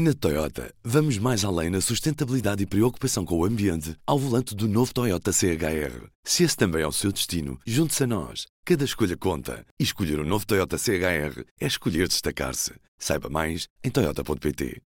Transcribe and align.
Na 0.00 0.14
Toyota, 0.14 0.72
vamos 0.84 1.18
mais 1.18 1.44
além 1.44 1.70
na 1.70 1.80
sustentabilidade 1.80 2.62
e 2.62 2.66
preocupação 2.66 3.24
com 3.24 3.36
o 3.36 3.44
ambiente 3.44 3.96
ao 4.06 4.16
volante 4.16 4.54
do 4.54 4.68
novo 4.68 4.94
Toyota 4.94 5.32
CHR. 5.32 6.06
Se 6.22 6.44
esse 6.44 6.56
também 6.56 6.82
é 6.82 6.86
o 6.86 6.92
seu 6.92 7.10
destino, 7.10 7.58
junte-se 7.66 8.04
a 8.04 8.06
nós. 8.06 8.46
Cada 8.64 8.84
escolha 8.84 9.16
conta. 9.16 9.66
E 9.76 9.82
escolher 9.82 10.20
o 10.20 10.22
um 10.22 10.24
novo 10.24 10.46
Toyota 10.46 10.78
CHR 10.78 11.42
é 11.60 11.66
escolher 11.66 12.06
destacar-se. 12.06 12.74
Saiba 12.96 13.28
mais 13.28 13.66
em 13.82 13.90
Toyota.pt. 13.90 14.80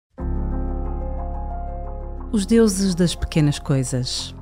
Os 2.31 2.47
Deuses 2.47 2.95
das 2.95 3.17
Pequenas 3.17 3.59
Coisas. 3.59 4.33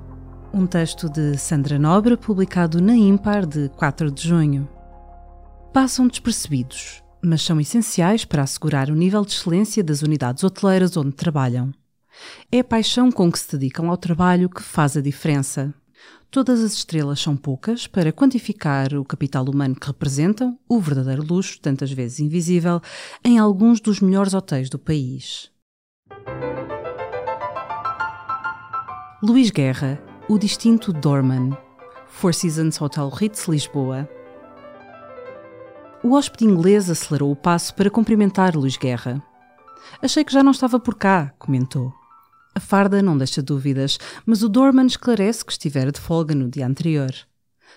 Um 0.52 0.66
texto 0.66 1.08
de 1.08 1.38
Sandra 1.38 1.78
Nobre, 1.78 2.14
publicado 2.14 2.78
na 2.78 2.94
Impar 2.94 3.46
de 3.46 3.70
4 3.70 4.10
de 4.10 4.28
junho. 4.28 4.68
Passam 5.72 6.06
despercebidos 6.06 7.02
mas 7.22 7.42
são 7.42 7.60
essenciais 7.60 8.24
para 8.24 8.42
assegurar 8.42 8.90
o 8.90 8.94
nível 8.94 9.24
de 9.24 9.32
excelência 9.32 9.82
das 9.82 10.02
unidades 10.02 10.44
hoteleiras 10.44 10.96
onde 10.96 11.12
trabalham. 11.12 11.72
É 12.50 12.60
a 12.60 12.64
paixão 12.64 13.10
com 13.10 13.30
que 13.30 13.38
se 13.38 13.56
dedicam 13.56 13.90
ao 13.90 13.96
trabalho 13.96 14.48
que 14.48 14.62
faz 14.62 14.96
a 14.96 15.00
diferença. 15.00 15.74
Todas 16.30 16.62
as 16.62 16.74
estrelas 16.74 17.20
são 17.20 17.36
poucas 17.36 17.86
para 17.86 18.12
quantificar 18.12 18.94
o 18.94 19.04
capital 19.04 19.44
humano 19.48 19.74
que 19.74 19.86
representam, 19.86 20.58
o 20.68 20.78
verdadeiro 20.78 21.24
luxo, 21.24 21.58
tantas 21.60 21.90
vezes 21.90 22.20
invisível, 22.20 22.80
em 23.24 23.38
alguns 23.38 23.80
dos 23.80 24.00
melhores 24.00 24.34
hotéis 24.34 24.68
do 24.68 24.78
país. 24.78 25.50
Luís 29.22 29.50
Guerra, 29.50 30.00
o 30.28 30.38
distinto 30.38 30.92
Dorman, 30.92 31.56
Four 32.06 32.34
Seasons 32.34 32.80
Hotel 32.80 33.08
Ritz, 33.08 33.48
Lisboa, 33.48 34.08
o 36.08 36.12
hóspede 36.12 36.46
inglês 36.46 36.88
acelerou 36.88 37.30
o 37.30 37.36
passo 37.36 37.74
para 37.74 37.90
cumprimentar 37.90 38.56
Luís 38.56 38.78
Guerra. 38.78 39.22
Achei 40.00 40.24
que 40.24 40.32
já 40.32 40.42
não 40.42 40.52
estava 40.52 40.80
por 40.80 40.94
cá, 40.94 41.34
comentou. 41.38 41.92
A 42.54 42.60
farda 42.60 43.02
não 43.02 43.18
deixa 43.18 43.42
dúvidas, 43.42 43.98
mas 44.24 44.42
o 44.42 44.48
Dorman 44.48 44.86
esclarece 44.86 45.44
que 45.44 45.52
estivera 45.52 45.92
de 45.92 46.00
folga 46.00 46.34
no 46.34 46.48
dia 46.48 46.66
anterior. 46.66 47.12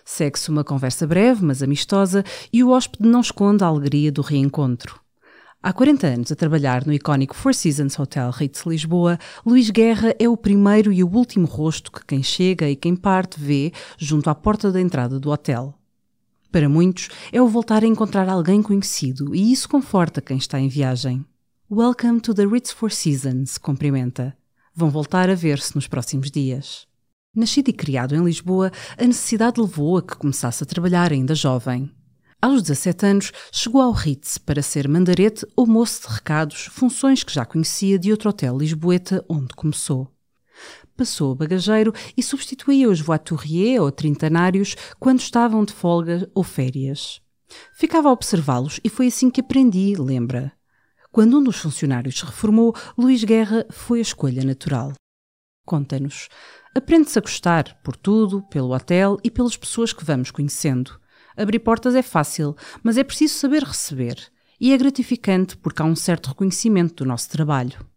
Segue-se 0.05 0.49
uma 0.49 0.63
conversa 0.63 1.05
breve, 1.05 1.43
mas 1.43 1.61
amistosa, 1.61 2.23
e 2.53 2.63
o 2.63 2.69
hóspede 2.69 3.07
não 3.07 3.19
esconde 3.19 3.65
a 3.65 3.67
alegria 3.67 4.13
do 4.13 4.21
reencontro. 4.21 5.01
Há 5.61 5.73
40 5.73 6.07
anos 6.07 6.31
a 6.31 6.35
trabalhar 6.35 6.85
no 6.85 6.93
icónico 6.93 7.35
Four 7.35 7.53
Seasons 7.53 7.99
Hotel 7.99 8.31
Ritz 8.31 8.65
Lisboa, 8.65 9.19
Luís 9.45 9.69
Guerra 9.69 10.15
é 10.17 10.29
o 10.29 10.37
primeiro 10.37 10.93
e 10.93 11.03
o 11.03 11.13
último 11.13 11.45
rosto 11.45 11.91
que 11.91 12.05
quem 12.05 12.23
chega 12.23 12.69
e 12.69 12.77
quem 12.77 12.95
parte 12.95 13.37
vê 13.37 13.73
junto 13.97 14.29
à 14.29 14.35
porta 14.35 14.71
da 14.71 14.79
entrada 14.79 15.19
do 15.19 15.29
hotel. 15.29 15.80
Para 16.51 16.67
muitos, 16.67 17.07
é 17.31 17.41
o 17.41 17.47
voltar 17.47 17.81
a 17.81 17.87
encontrar 17.87 18.27
alguém 18.27 18.61
conhecido 18.61 19.33
e 19.33 19.53
isso 19.53 19.69
conforta 19.69 20.19
quem 20.19 20.35
está 20.35 20.59
em 20.59 20.67
viagem. 20.67 21.25
Welcome 21.71 22.19
to 22.19 22.33
the 22.33 22.45
Ritz 22.45 22.71
Four 22.71 22.91
Seasons, 22.91 23.57
cumprimenta. 23.57 24.35
Vão 24.75 24.89
voltar 24.89 25.29
a 25.29 25.33
ver-se 25.33 25.73
nos 25.75 25.87
próximos 25.87 26.29
dias. 26.29 26.85
Nascido 27.33 27.69
e 27.69 27.73
criado 27.73 28.13
em 28.13 28.25
Lisboa, 28.25 28.69
a 28.97 29.05
necessidade 29.05 29.61
levou 29.61 29.97
a 29.97 30.01
que 30.01 30.17
começasse 30.17 30.61
a 30.61 30.65
trabalhar 30.65 31.13
ainda 31.13 31.33
jovem. 31.33 31.89
Aos 32.41 32.61
17 32.63 33.05
anos, 33.05 33.31
chegou 33.49 33.81
ao 33.81 33.93
Ritz 33.93 34.37
para 34.37 34.61
ser 34.61 34.89
mandarete 34.89 35.47
ou 35.55 35.65
moço 35.65 36.01
de 36.01 36.15
recados, 36.15 36.65
funções 36.65 37.23
que 37.23 37.33
já 37.33 37.45
conhecia 37.45 37.97
de 37.97 38.11
outro 38.11 38.29
hotel 38.29 38.57
lisboeta 38.57 39.23
onde 39.29 39.55
começou 39.55 40.11
passou 41.01 41.31
a 41.31 41.35
bagageiro 41.35 41.91
e 42.15 42.21
substituía 42.21 42.87
os 42.87 43.01
voituriers 43.01 43.81
ou 43.81 43.91
trintanários 43.91 44.75
quando 44.99 45.19
estavam 45.19 45.65
de 45.65 45.73
folga 45.73 46.29
ou 46.31 46.43
férias. 46.43 47.19
Ficava 47.73 48.07
a 48.07 48.11
observá-los 48.11 48.79
e 48.83 48.89
foi 48.89 49.07
assim 49.07 49.31
que 49.31 49.41
aprendi, 49.41 49.95
lembra. 49.95 50.53
Quando 51.11 51.39
um 51.39 51.43
dos 51.43 51.57
funcionários 51.57 52.19
se 52.19 52.23
reformou, 52.23 52.75
Luís 52.95 53.23
Guerra 53.23 53.65
foi 53.71 53.97
a 53.97 54.03
escolha 54.03 54.43
natural. 54.43 54.93
Conta-nos. 55.65 56.29
Aprende-se 56.75 57.17
a 57.17 57.21
gostar, 57.21 57.81
por 57.83 57.95
tudo, 57.95 58.43
pelo 58.43 58.71
hotel 58.71 59.17
e 59.23 59.31
pelas 59.31 59.57
pessoas 59.57 59.91
que 59.91 60.05
vamos 60.05 60.29
conhecendo. 60.29 60.99
Abrir 61.35 61.59
portas 61.59 61.95
é 61.95 62.03
fácil, 62.03 62.55
mas 62.83 62.95
é 62.95 63.03
preciso 63.03 63.33
saber 63.39 63.63
receber. 63.63 64.17
E 64.59 64.71
é 64.71 64.77
gratificante 64.77 65.57
porque 65.57 65.81
há 65.81 65.85
um 65.85 65.95
certo 65.95 66.27
reconhecimento 66.27 67.03
do 67.03 67.07
nosso 67.07 67.27
trabalho. 67.27 67.90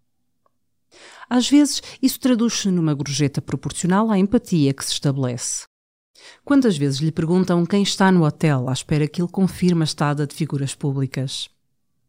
Às 1.28 1.48
vezes, 1.48 1.82
isso 2.02 2.20
traduz-se 2.20 2.70
numa 2.70 2.94
gorjeta 2.94 3.40
proporcional 3.40 4.10
à 4.10 4.18
empatia 4.18 4.72
que 4.72 4.84
se 4.84 4.92
estabelece. 4.92 5.64
Quantas 6.44 6.76
vezes 6.76 7.00
lhe 7.00 7.12
perguntam 7.12 7.66
quem 7.66 7.82
está 7.82 8.10
no 8.10 8.24
hotel 8.24 8.68
à 8.68 8.72
espera 8.72 9.08
que 9.08 9.20
ele 9.20 9.30
confirme 9.30 9.82
a 9.82 9.84
estada 9.84 10.26
de 10.26 10.34
figuras 10.34 10.74
públicas? 10.74 11.48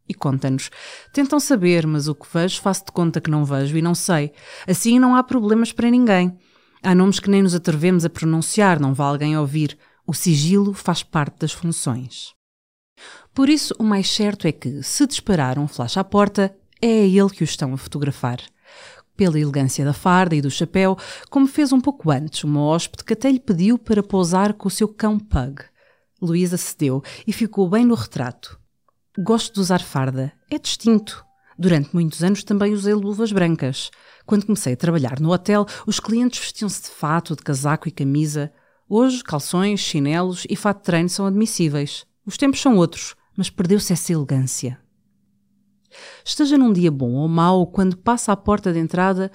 E 0.08 0.14
conta-nos. 0.14 0.70
Tentam 1.12 1.40
saber, 1.40 1.88
mas 1.88 2.08
o 2.08 2.16
que 2.16 2.28
vejo 2.31 2.62
faço 2.62 2.86
de 2.86 2.92
conta 2.92 3.20
que 3.20 3.31
não 3.31 3.44
vejo 3.44 3.75
e 3.75 3.81
não 3.81 3.96
sei. 3.96 4.31
Assim 4.68 5.00
não 5.00 5.16
há 5.16 5.24
problemas 5.24 5.72
para 5.72 5.90
ninguém. 5.90 6.38
Há 6.84 6.94
nomes 6.94 7.20
que 7.20 7.30
nem 7.30 7.42
nos 7.42 7.56
atrevemos 7.56 8.06
a 8.06 8.09
pronunciar, 8.09 8.80
não 8.80 8.94
vá 8.94 9.06
alguém 9.06 9.36
ouvir. 9.38 9.78
O 10.06 10.14
sigilo 10.14 10.74
faz 10.74 11.02
parte 11.02 11.40
das 11.40 11.52
funções. 11.52 12.36
Por 13.34 13.50
isso, 13.50 13.74
o 13.80 13.84
mais 13.84 14.08
certo 14.09 14.48
é 14.48 14.52
que, 14.52 14.84
se 14.84 15.08
disparar 15.08 15.58
um 15.58 15.68
flash 15.68 15.98
à 15.98 16.04
porta, 16.04 16.56
é 16.80 16.88
a 16.88 17.06
ele 17.06 17.30
que 17.31 17.44
o 17.44 17.44
estão 17.44 17.74
a 17.74 17.78
fotografar 17.78 18.40
pela 19.16 19.40
elegância 19.40 19.86
da 19.86 19.94
farda 19.94 20.36
e 20.36 20.42
do 20.42 20.52
chapéu, 20.52 20.98
como 21.30 21.48
fez 21.48 21.72
um 21.72 21.81
pouco 21.81 22.12
antes 22.12 22.44
uma 22.44 22.62
hóspede 22.62 23.03
que 23.03 23.14
até 23.14 23.31
lhe 23.31 23.40
pediu 23.40 23.78
para 23.78 24.03
pousar 24.03 24.53
com 24.53 24.68
o 24.68 24.72
seu 24.72 24.88
cão 24.88 25.20
Pug. 25.20 25.64
Luísa 26.22 26.58
cedeu 26.58 27.03
e 27.25 27.34
ficou 27.34 27.70
bem 27.70 27.86
no 27.86 27.96
retrato. 27.96 28.59
Gosto 29.18 29.54
de 29.54 29.59
usar 29.62 29.81
farda. 29.81 30.34
É 30.50 30.58
distinto. 30.58 31.25
Durante 31.58 31.94
muitos 31.94 32.22
anos 32.24 32.44
também 32.44 32.74
usei 32.74 32.94
luvas 32.94 33.31
brancas. 33.31 33.90
Quando 34.25 34.46
comecei 34.46 34.74
a 34.74 34.78
trabalhar 34.78 35.20
no 35.20 35.31
hotel, 35.31 35.66
os 35.88 36.00
clientes 36.00 36.40
vestiam-se 36.40 36.84
de 36.84 36.90
fato, 36.90 37.36
de 37.36 37.44
casaco 37.44 37.88
e 37.88 37.92
camisa. 37.92 38.52
Hoje, 38.90 39.24
calções, 39.24 39.80
chinelos 39.80 40.46
e 40.50 40.56
fato 40.56 40.80
de 40.80 40.84
treino 40.84 41.09
são 41.09 41.25
admissíveis. 41.25 42.06
Os 42.25 42.38
tempos 42.38 42.62
são 42.62 42.75
outros, 42.75 43.16
mas 43.38 43.50
perdeu-se 43.50 43.94
essa 43.94 44.12
elegância. 44.12 44.80
Esteja 46.23 46.57
num 46.57 46.73
dia 46.73 46.91
bom 46.91 47.13
ou 47.13 47.28
mau, 47.28 47.67
quando 47.67 47.97
passa 47.97 48.31
à 48.31 48.35
porta 48.35 48.72
de 48.73 48.79
entrada, 48.79 49.31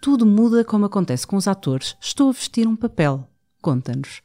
tudo 0.00 0.24
muda 0.24 0.64
como 0.64 0.86
acontece 0.86 1.26
com 1.26 1.36
os 1.36 1.48
atores. 1.48 1.96
Estou 2.00 2.28
a 2.28 2.32
vestir 2.32 2.66
um 2.66 2.76
papel. 2.76 3.28
Conta-nos. 3.60 4.22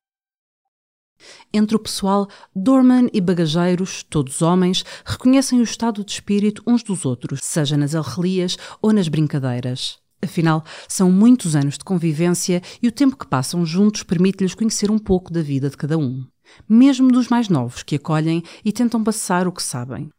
Entre 1.54 1.76
o 1.76 1.80
pessoal, 1.80 2.28
Dorman 2.56 3.08
e 3.14 3.22
bagageiros, 3.22 4.04
todos 4.04 4.42
homens, 4.42 4.84
reconhecem 5.06 5.60
o 5.60 5.64
estado 5.64 6.04
de 6.04 6.12
espírito 6.12 6.62
uns 6.68 6.84
dos 6.84 7.06
outros, 7.06 7.40
seja 7.42 7.78
nas 7.78 7.96
arrelias 7.96 8.58
ou 8.82 8.92
nas 8.92 9.08
brincadeiras. 9.08 9.98
Afinal, 10.22 10.64
são 10.88 11.12
muitos 11.12 11.56
anos 11.56 11.78
de 11.78 11.84
convivência 11.84 12.62
e 12.82 12.88
o 12.88 12.92
tempo 12.92 13.18
que 13.18 13.28
passam 13.28 13.66
juntos 13.66 14.04
permite-lhes 14.04 14.56
conhecer 14.56 14.90
um 14.90 14.98
pouco 14.98 15.32
da 15.32 15.42
vida 15.42 15.70
de 15.70 15.76
cada 15.76 15.98
um, 15.98 16.26
mesmo 16.68 17.12
dos 17.12 17.28
mais 17.28 17.50
novos 17.50 17.84
que 17.84 17.96
acolhem 17.96 18.42
e 18.64 18.72
tentam 18.72 19.04
passar 19.04 19.48
o 19.48 19.52
que 19.52 19.62
sabem. 19.62 20.10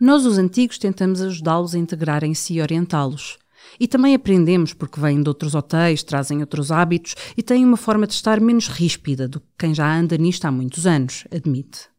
Nós, 0.00 0.24
os 0.24 0.38
antigos, 0.38 0.78
tentamos 0.78 1.20
ajudá-los 1.20 1.74
a 1.74 1.78
integrarem-se 1.78 2.54
e 2.54 2.62
orientá-los. 2.62 3.38
E 3.78 3.86
também 3.86 4.14
aprendemos 4.14 4.72
porque 4.72 4.98
vêm 4.98 5.22
de 5.22 5.28
outros 5.28 5.54
hotéis, 5.54 6.02
trazem 6.02 6.40
outros 6.40 6.72
hábitos 6.72 7.14
e 7.36 7.42
têm 7.42 7.66
uma 7.66 7.76
forma 7.76 8.06
de 8.06 8.14
estar 8.14 8.40
menos 8.40 8.66
ríspida 8.66 9.28
do 9.28 9.40
que 9.40 9.46
quem 9.58 9.74
já 9.74 9.94
anda 9.94 10.16
nisto 10.16 10.46
há 10.46 10.50
muitos 10.50 10.86
anos, 10.86 11.26
admite. 11.30 11.90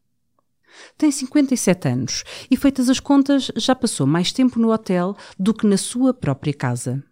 Tem 0.98 1.12
57 1.12 1.88
anos 1.88 2.24
e, 2.50 2.56
feitas 2.56 2.88
as 2.88 2.98
contas, 2.98 3.52
já 3.54 3.74
passou 3.74 4.04
mais 4.04 4.32
tempo 4.32 4.58
no 4.58 4.72
hotel 4.72 5.16
do 5.38 5.54
que 5.54 5.66
na 5.66 5.76
sua 5.76 6.12
própria 6.12 6.52
casa. 6.52 7.04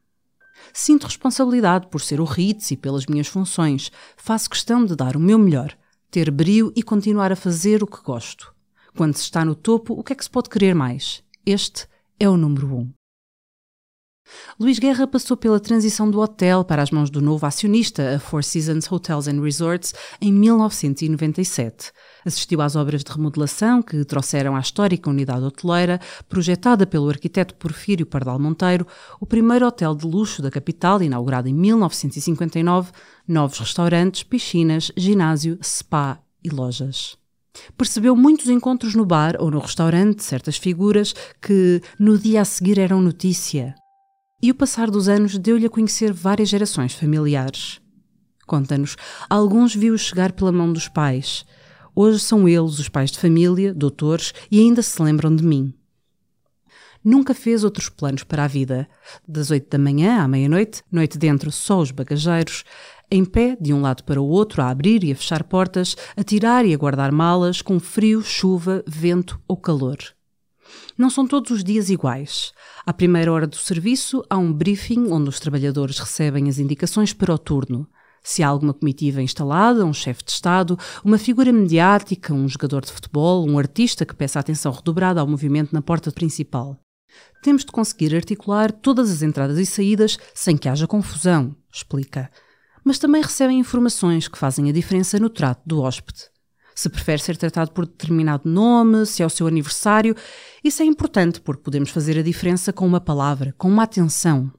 Sinto 0.73 1.05
responsabilidade 1.05 1.87
por 1.87 2.01
ser 2.01 2.21
o 2.21 2.25
Ritz 2.25 2.73
e 2.73 2.77
pelas 2.77 3.07
minhas 3.07 3.29
funções. 3.29 3.93
Faço 4.17 4.51
questão 4.51 4.85
de 4.85 4.97
dar 4.97 5.17
o 5.17 5.21
meu 5.21 5.39
melhor, 5.39 5.73
ter 6.11 6.33
brio 6.33 6.73
e 6.75 6.83
continuar 6.83 7.31
a 7.31 7.37
fazer 7.37 7.81
o 7.81 7.87
que 7.87 8.03
gosto. 8.03 8.53
Quando 8.97 9.15
se 9.15 9.23
está 9.23 9.45
no 9.45 9.55
topo, 9.55 9.95
o 9.95 10.03
que 10.03 10.13
é 10.13 10.17
que 10.17 10.25
se 10.25 10.31
pode 10.31 10.49
querer 10.49 10.75
mais? 10.75 11.23
Este 11.45 11.87
é 12.19 12.29
o 12.29 12.37
número 12.37 12.75
um. 12.75 12.93
Luís 14.59 14.79
Guerra 14.79 15.07
passou 15.07 15.37
pela 15.37 15.59
transição 15.59 16.11
do 16.11 16.21
hotel 16.21 16.65
para 16.65 16.83
as 16.83 16.91
mãos 16.91 17.11
do 17.11 17.21
novo 17.21 17.45
acionista, 17.47 18.17
a 18.17 18.19
Four 18.19 18.45
Seasons 18.45 18.91
Hotels 18.91 19.27
and 19.27 19.41
Resorts, 19.41 19.95
em 20.21 20.33
1997. 20.33 21.91
Assistiu 22.25 22.61
às 22.61 22.77
obras 22.77 23.03
de 23.03 23.11
remodelação 23.11 23.83
que 23.83 24.05
trouxeram 24.05 24.55
à 24.55 24.61
histórica 24.61 25.11
unidade 25.11 25.45
hoteleira, 25.45 26.01
projetada 26.29 26.87
pelo 26.87 27.09
arquiteto 27.09 27.55
Porfírio 27.55 28.07
Pardal 28.07 28.39
Monteiro, 28.39 28.87
o 29.21 29.27
primeiro 29.27 29.67
hotel 29.67 29.95
de 29.95 30.07
luxo 30.07 30.43
da 30.43 30.51
capital, 30.51 31.03
inaugurado 31.03 31.49
em 31.49 31.55
1959, 31.55 32.93
novos 33.27 33.59
restaurantes, 33.59 34.23
piscinas, 34.23 34.93
ginásio, 34.97 35.59
spa 35.63 36.21
e 36.43 36.51
lojas. 36.51 37.20
Percebeu 37.77 38.15
muitos 38.17 38.49
encontros 38.49 38.95
no 38.95 39.05
bar 39.05 39.37
ou 39.39 39.51
no 39.51 39.59
restaurante 39.59 40.19
de 40.19 40.23
certas 40.23 40.57
figuras 40.57 41.15
que 41.41 41.81
no 41.99 42.19
dia 42.19 42.43
a 42.43 42.45
seguir 42.45 42.79
eram 42.79 43.01
notícia. 43.01 43.75
E 44.43 44.51
o 44.51 44.55
passar 44.55 44.91
dos 44.91 45.09
anos 45.09 45.37
deu-lhe 45.37 45.67
a 45.67 45.71
conhecer 45.71 46.13
várias 46.13 46.49
gerações 46.49 46.95
familiares. 46.95 47.81
Conta-nos, 48.47 48.97
alguns 49.29 49.75
viu 49.75 49.97
chegar 49.99 50.33
pela 50.33 50.51
mão 50.51 50.73
dos 50.73 50.89
pais. 50.89 51.45
Hoje 51.95 52.19
são 52.21 52.49
eles 52.49 52.79
os 52.79 52.89
pais 52.89 53.11
de 53.11 53.19
família, 53.19 53.75
doutores, 53.75 54.33
e 54.51 54.59
ainda 54.59 54.83
se 54.83 55.03
lembram 55.03 55.35
de 55.35 55.45
mim. 55.45 55.75
nunca 57.05 57.35
fez 57.35 57.65
outros 57.65 57.89
planos 57.89 58.25
para 58.25 58.45
a 58.45 58.47
vida. 58.47 58.89
Das 59.27 59.51
oito 59.51 59.71
da 59.71 59.79
manhã 59.79 60.23
à 60.23 60.29
meia-noite, 60.29 60.83
noite 60.91 61.19
dentro 61.19 61.51
só 61.51 61.81
os 61.81 61.91
bagageiros, 61.91 62.65
em 63.11 63.25
pé, 63.25 63.57
de 63.61 63.73
um 63.73 63.81
lado 63.81 64.05
para 64.05 64.21
o 64.21 64.29
outro, 64.29 64.63
a 64.63 64.71
abrir 64.71 65.03
e 65.03 65.13
a 65.13 65.17
fechar 65.17 65.43
portas, 65.45 65.97
a 66.17 66.23
tirar 66.23 66.65
e 66.65 66.73
a 66.73 66.77
guardar 66.77 67.11
malas, 67.11 67.61
com 67.61 67.81
frio, 67.81 68.23
chuva, 68.23 68.85
vento 68.87 69.41
ou 69.49 69.57
calor. 69.57 69.99
Não 70.97 71.11
são 71.11 71.27
todos 71.27 71.51
os 71.51 71.65
dias 71.65 71.91
iguais. 71.91 72.53
À 72.87 72.93
primeira 72.93 73.33
hora 73.33 73.47
do 73.47 73.57
serviço, 73.57 74.23
há 74.31 74.39
um 74.39 74.53
briefing 74.53 75.11
onde 75.11 75.29
os 75.29 75.41
trabalhadores 75.41 75.99
recebem 75.99 76.49
as 76.49 76.59
indicações 76.59 77.13
para 77.13 77.35
o 77.35 77.39
turno. 77.39 77.89
Se 78.23 78.43
há 78.43 78.49
alguma 78.49 78.75
comitiva 78.75 79.23
instalada, 79.23 79.85
um 79.85 79.95
chefe 79.95 80.23
de 80.25 80.31
Estado, 80.31 80.79
uma 81.03 81.19
figura 81.19 81.53
mediática, 81.53 82.35
um 82.35 82.47
jogador 82.47 82.85
de 82.85 82.93
futebol, 82.93 83.49
um 83.49 83.59
artista 83.59 84.05
que 84.05 84.15
peça 84.15 84.39
atenção 84.39 84.71
redobrada 84.73 85.21
ao 85.21 85.27
movimento 85.27 85.73
na 85.73 85.81
porta 85.81 86.13
principal. 86.13 86.79
Temos 87.43 87.65
de 87.65 87.73
conseguir 87.73 88.15
articular 88.15 88.71
todas 88.71 89.11
as 89.11 89.23
entradas 89.23 89.59
e 89.59 89.67
saídas 89.67 90.19
sem 90.35 90.57
que 90.57 90.69
haja 90.69 90.87
confusão, 90.87 91.57
explica. 91.73 92.31
Mas 92.85 92.99
também 92.99 93.23
recebem 93.23 93.59
informações 93.59 94.29
que 94.29 94.39
fazem 94.39 94.69
a 94.69 94.73
diferença 94.73 95.19
no 95.19 95.31
trato 95.31 95.63
do 95.67 95.81
hóspede. 95.81 96.29
Se 96.75 96.89
prefere 96.89 97.21
ser 97.21 97.37
tratado 97.37 97.73
por 97.73 97.85
determinado 97.85 98.49
nome, 98.49 99.05
se 99.05 99.23
é 99.23 99.27
o 99.27 99.31
seu 99.31 99.47
aniversário, 99.47 100.17
isso 100.65 100.83
é 100.83 100.87
importante 100.87 101.41
porque 101.41 101.63
podemos 101.63 101.91
fazer 101.91 102.19
a 102.19 102.23
diferença 102.23 102.73
com 102.73 102.87
uma 102.87 103.01
palavra, 103.01 103.55
com 103.59 103.69
uma 103.69 103.83
atenção, 103.83 104.51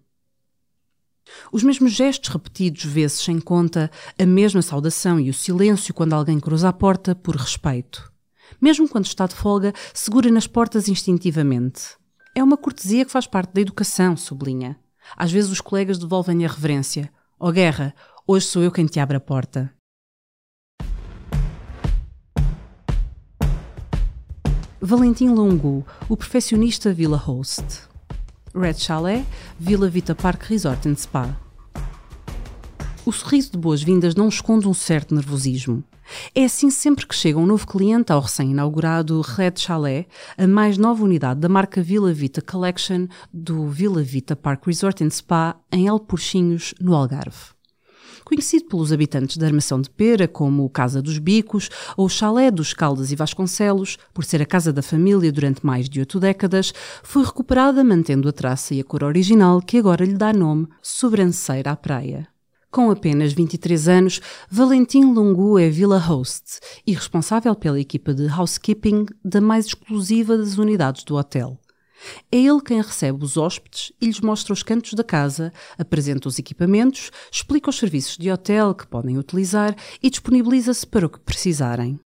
os 1.52 1.64
mesmos 1.64 1.92
gestos 1.92 2.30
repetidos 2.30 2.84
vezes 2.84 3.20
sem 3.20 3.40
conta, 3.40 3.92
a 4.18 4.26
mesma 4.26 4.62
saudação 4.62 5.20
e 5.20 5.30
o 5.30 5.34
silêncio 5.34 5.94
quando 5.94 6.14
alguém 6.14 6.40
cruza 6.40 6.70
a 6.70 6.74
porta 6.74 7.16
por 7.16 7.36
respeito. 7.36 8.12
Mesmo 8.60 8.88
quando 8.88 9.06
está 9.06 9.28
de 9.28 9.36
folga, 9.36 9.74
segura 9.94 10.30
nas 10.32 10.48
portas 10.48 10.88
instintivamente. 10.88 11.96
É 12.36 12.44
uma 12.44 12.58
cortesia 12.58 13.06
que 13.06 13.12
faz 13.12 13.28
parte 13.28 13.54
da 13.54 13.62
educação, 13.62 14.16
sublinha. 14.16 14.78
Às 15.18 15.32
vezes 15.32 15.52
os 15.52 15.62
colegas 15.62 15.98
devolvem-lhe 15.98 16.46
a 16.46 16.50
reverência. 16.50 17.12
Ó 17.40 17.50
oh, 17.50 17.52
guerra, 17.52 17.94
hoje 18.28 18.46
sou 18.46 18.62
eu 18.62 18.72
quem 18.72 18.86
te 18.86 19.00
abre 19.00 19.18
a 19.18 19.20
porta. 19.20 19.74
Valentim 24.80 25.30
Longo, 25.30 25.86
o 26.10 26.18
perfeccionista 26.18 26.92
Villa 26.92 27.18
Host. 27.18 27.64
Red 28.54 28.74
Chalet, 28.74 29.26
Villa 29.60 29.88
Vita 29.88 30.16
Park 30.16 30.44
Resort 30.44 30.90
and 30.90 30.96
Spa. 30.96 31.40
O 33.06 33.12
sorriso 33.12 33.52
de 33.52 33.58
boas-vindas 33.58 34.16
não 34.16 34.28
esconde 34.28 34.68
um 34.68 34.74
certo 34.74 35.16
nervosismo. 35.16 35.84
É 36.36 36.44
assim 36.44 36.70
sempre 36.70 37.08
que 37.08 37.16
chega 37.16 37.40
um 37.40 37.46
novo 37.46 37.66
cliente 37.66 38.12
ao 38.12 38.20
recém-inaugurado 38.20 39.22
Red 39.22 39.54
Chalet, 39.58 40.08
a 40.38 40.46
mais 40.46 40.78
nova 40.78 41.04
unidade 41.04 41.40
da 41.40 41.48
marca 41.48 41.82
Villa 41.82 42.12
Vita 42.14 42.42
Collection 42.42 43.08
do 43.34 43.68
Villa 43.68 44.04
Vita 44.04 44.36
Park 44.36 44.66
Resort 44.68 45.04
and 45.04 45.10
Spa 45.10 45.56
em 45.72 45.88
El 45.88 46.00
Porchinhos, 46.00 46.74
no 46.80 46.94
Algarve. 46.94 47.54
Conhecido 48.34 48.64
pelos 48.70 48.94
habitantes 48.94 49.36
da 49.36 49.46
Armação 49.46 49.82
de 49.82 49.90
Pera 49.90 50.26
como 50.26 50.70
Casa 50.70 51.02
dos 51.02 51.18
Bicos 51.18 51.70
ou 51.98 52.08
Chalé 52.08 52.50
dos 52.50 52.74
Caldas 52.74 53.12
e 53.12 53.16
Vasconcelos, 53.18 53.98
por 54.14 54.24
ser 54.24 54.42
a 54.42 54.46
casa 54.46 54.72
da 54.72 54.82
família 54.82 55.34
durante 55.34 55.66
mais 55.66 55.90
de 55.90 56.00
oito 56.00 56.18
décadas, 56.18 56.74
foi 57.04 57.26
recuperada 57.26 57.84
mantendo 57.84 58.30
a 58.30 58.32
traça 58.32 58.74
e 58.74 58.80
a 58.80 58.86
cor 58.86 59.04
original 59.04 59.62
que 59.62 59.78
agora 59.78 60.06
lhe 60.06 60.14
dá 60.14 60.32
nome 60.32 60.66
Sobranceira 60.82 61.72
à 61.72 61.76
Praia. 61.76 62.26
Com 62.72 62.90
apenas 62.90 63.34
23 63.34 63.90
anos, 63.90 64.22
Valentim 64.50 65.12
Lungu 65.12 65.60
é 65.60 65.70
villa 65.70 65.98
host 65.98 66.62
e 66.88 66.94
responsável 66.94 67.54
pela 67.54 67.82
equipa 67.82 68.14
de 68.14 68.28
housekeeping 68.28 69.08
da 69.26 69.42
mais 69.42 69.66
exclusiva 69.66 70.38
das 70.38 70.58
unidades 70.58 71.04
do 71.04 71.18
hotel. 71.18 71.60
É 72.32 72.38
ele 72.38 72.62
quem 72.62 72.82
recebe 72.82 73.24
os 73.24 73.38
hóspedes 73.38 73.92
e 74.02 74.06
lhes 74.06 74.20
mostra 74.20 74.54
os 74.54 74.64
cantos 74.64 74.94
da 74.94 75.04
casa, 75.04 75.52
apresenta 75.78 76.28
os 76.28 76.40
equipamentos, 76.40 77.12
explica 77.32 77.70
os 77.70 77.78
serviços 77.78 78.18
de 78.18 78.32
hotel 78.32 78.74
que 78.74 78.88
podem 78.88 79.18
utilizar 79.18 79.76
e 80.02 80.10
disponibiliza-se 80.10 80.86
para 80.88 81.06
o 81.06 81.10
que 81.10 81.20
precisarem. 81.20 82.00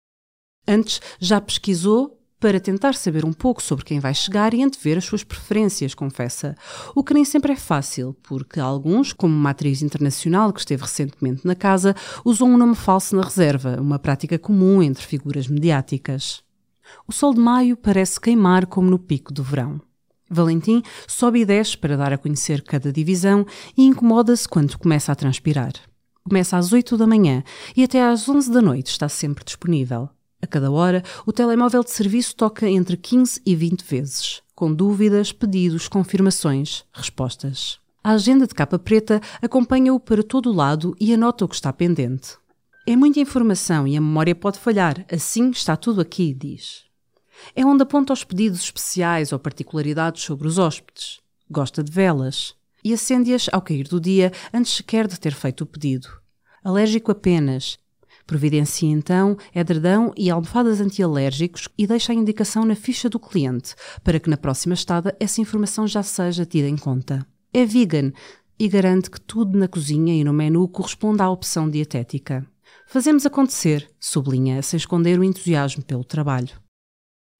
Antes 0.66 1.00
já 1.20 1.40
pesquisou 1.40 2.18
para 2.44 2.60
tentar 2.60 2.94
saber 2.94 3.24
um 3.24 3.32
pouco 3.32 3.62
sobre 3.62 3.86
quem 3.86 3.98
vai 3.98 4.12
chegar 4.12 4.52
e 4.52 4.62
antever 4.62 4.98
as 4.98 5.06
suas 5.06 5.24
preferências, 5.24 5.94
confessa. 5.94 6.54
O 6.94 7.02
que 7.02 7.14
nem 7.14 7.24
sempre 7.24 7.52
é 7.52 7.56
fácil, 7.56 8.14
porque 8.22 8.60
alguns, 8.60 9.14
como 9.14 9.34
uma 9.34 9.48
atriz 9.48 9.80
internacional 9.80 10.52
que 10.52 10.60
esteve 10.60 10.82
recentemente 10.82 11.46
na 11.46 11.54
casa, 11.54 11.96
usam 12.22 12.50
um 12.50 12.58
nome 12.58 12.74
falso 12.74 13.16
na 13.16 13.22
reserva, 13.22 13.80
uma 13.80 13.98
prática 13.98 14.38
comum 14.38 14.82
entre 14.82 15.06
figuras 15.06 15.48
mediáticas. 15.48 16.43
O 17.06 17.12
sol 17.12 17.34
de 17.34 17.40
maio 17.40 17.76
parece 17.76 18.20
queimar 18.20 18.66
como 18.66 18.90
no 18.90 18.98
pico 18.98 19.32
do 19.32 19.42
verão. 19.42 19.80
Valentim 20.30 20.82
sobe 21.06 21.40
e 21.40 21.44
desce 21.44 21.76
para 21.76 21.96
dar 21.96 22.12
a 22.12 22.18
conhecer 22.18 22.62
cada 22.62 22.92
divisão 22.92 23.46
e 23.76 23.84
incomoda-se 23.84 24.48
quando 24.48 24.78
começa 24.78 25.12
a 25.12 25.14
transpirar. 25.14 25.72
Começa 26.26 26.56
às 26.56 26.72
8 26.72 26.96
da 26.96 27.06
manhã 27.06 27.44
e 27.76 27.84
até 27.84 28.02
às 28.02 28.28
11 28.28 28.50
da 28.50 28.62
noite 28.62 28.90
está 28.90 29.08
sempre 29.08 29.44
disponível. 29.44 30.08
A 30.40 30.46
cada 30.46 30.70
hora, 30.70 31.02
o 31.24 31.32
telemóvel 31.32 31.82
de 31.82 31.90
serviço 31.90 32.34
toca 32.36 32.68
entre 32.68 32.96
15 32.96 33.40
e 33.46 33.54
20 33.54 33.82
vezes, 33.82 34.42
com 34.54 34.72
dúvidas, 34.72 35.32
pedidos, 35.32 35.88
confirmações, 35.88 36.84
respostas. 36.92 37.78
A 38.02 38.10
agenda 38.10 38.46
de 38.46 38.54
capa 38.54 38.78
preta 38.78 39.20
acompanha-o 39.40 39.98
para 39.98 40.22
todo 40.22 40.50
o 40.50 40.54
lado 40.54 40.94
e 41.00 41.14
anota 41.14 41.44
o 41.44 41.48
que 41.48 41.54
está 41.54 41.72
pendente. 41.72 42.36
É 42.86 42.94
muita 42.94 43.18
informação 43.18 43.88
e 43.88 43.96
a 43.96 44.00
memória 44.00 44.34
pode 44.34 44.58
falhar, 44.58 45.06
assim 45.10 45.50
está 45.50 45.74
tudo 45.74 46.02
aqui, 46.02 46.34
diz. 46.34 46.84
É 47.56 47.64
onde 47.64 47.82
aponta 47.82 48.12
os 48.12 48.24
pedidos 48.24 48.60
especiais 48.60 49.32
ou 49.32 49.38
particularidades 49.38 50.22
sobre 50.22 50.46
os 50.46 50.58
hóspedes. 50.58 51.18
Gosta 51.50 51.82
de 51.82 51.90
velas 51.90 52.54
e 52.84 52.92
acende-as 52.92 53.48
ao 53.50 53.62
cair 53.62 53.88
do 53.88 53.98
dia 53.98 54.30
antes 54.52 54.74
sequer 54.74 55.06
de 55.06 55.18
ter 55.18 55.32
feito 55.32 55.62
o 55.62 55.66
pedido. 55.66 56.08
Alérgico 56.62 57.10
apenas. 57.10 57.78
Providencia 58.26 58.90
então 58.90 59.38
edredão 59.54 60.12
e 60.14 60.28
almofadas 60.28 60.78
antialérgicos 60.78 61.70
e 61.78 61.86
deixa 61.86 62.12
a 62.12 62.14
indicação 62.14 62.66
na 62.66 62.74
ficha 62.74 63.08
do 63.08 63.18
cliente 63.18 63.74
para 64.02 64.20
que 64.20 64.28
na 64.28 64.36
próxima 64.36 64.74
estada 64.74 65.16
essa 65.18 65.40
informação 65.40 65.86
já 65.86 66.02
seja 66.02 66.44
tida 66.44 66.68
em 66.68 66.76
conta. 66.76 67.26
É 67.50 67.64
vegan 67.64 68.12
e 68.58 68.68
garante 68.68 69.10
que 69.10 69.20
tudo 69.20 69.58
na 69.58 69.68
cozinha 69.68 70.14
e 70.14 70.22
no 70.22 70.34
menu 70.34 70.68
corresponda 70.68 71.24
à 71.24 71.30
opção 71.30 71.70
dietética. 71.70 72.46
Fazemos 72.86 73.26
acontecer, 73.26 73.90
sublinha, 73.98 74.62
sem 74.62 74.76
esconder 74.76 75.18
o 75.18 75.24
entusiasmo 75.24 75.82
pelo 75.82 76.04
trabalho. 76.04 76.60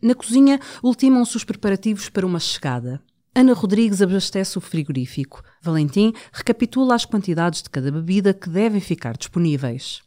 Na 0.02 0.14
cozinha, 0.14 0.61
ultimam-se 0.82 1.37
os 1.37 1.44
preparativos 1.44 2.08
para 2.08 2.26
uma 2.26 2.41
chegada. 2.41 3.02
Ana 3.35 3.52
Rodrigues 3.52 4.02
abastece 4.02 4.58
o 4.58 4.61
frigorífico. 4.61 5.43
Valentim 5.62 6.12
recapitula 6.33 6.95
as 6.95 7.04
quantidades 7.04 7.62
de 7.62 7.71
cada 7.71 7.90
bebida 7.90 8.33
que 8.33 8.49
devem 8.49 8.80
ficar 8.80 9.16
disponíveis. 9.16 10.02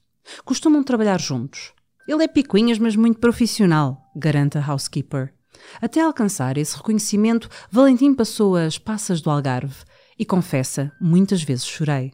Costumam 0.46 0.84
trabalhar 0.84 1.20
juntos. 1.20 1.74
Ele 2.08 2.24
é 2.24 2.28
picuinhas, 2.28 2.80
mas 2.80 2.96
muito 2.96 3.20
profissional, 3.20 4.02
garante 4.16 4.58
a 4.58 4.66
housekeeper. 4.66 5.34
Até 5.82 6.02
alcançar 6.02 6.58
esse 6.58 6.78
reconhecimento, 6.78 7.50
Valentim 7.70 8.14
passou 8.14 8.56
as 8.56 8.78
passas 8.78 9.20
do 9.20 9.30
Algarve 9.30 9.84
e 10.18 10.26
confessa, 10.26 10.92
muitas 11.02 11.44
vezes 11.44 11.66
chorei. 11.66 12.12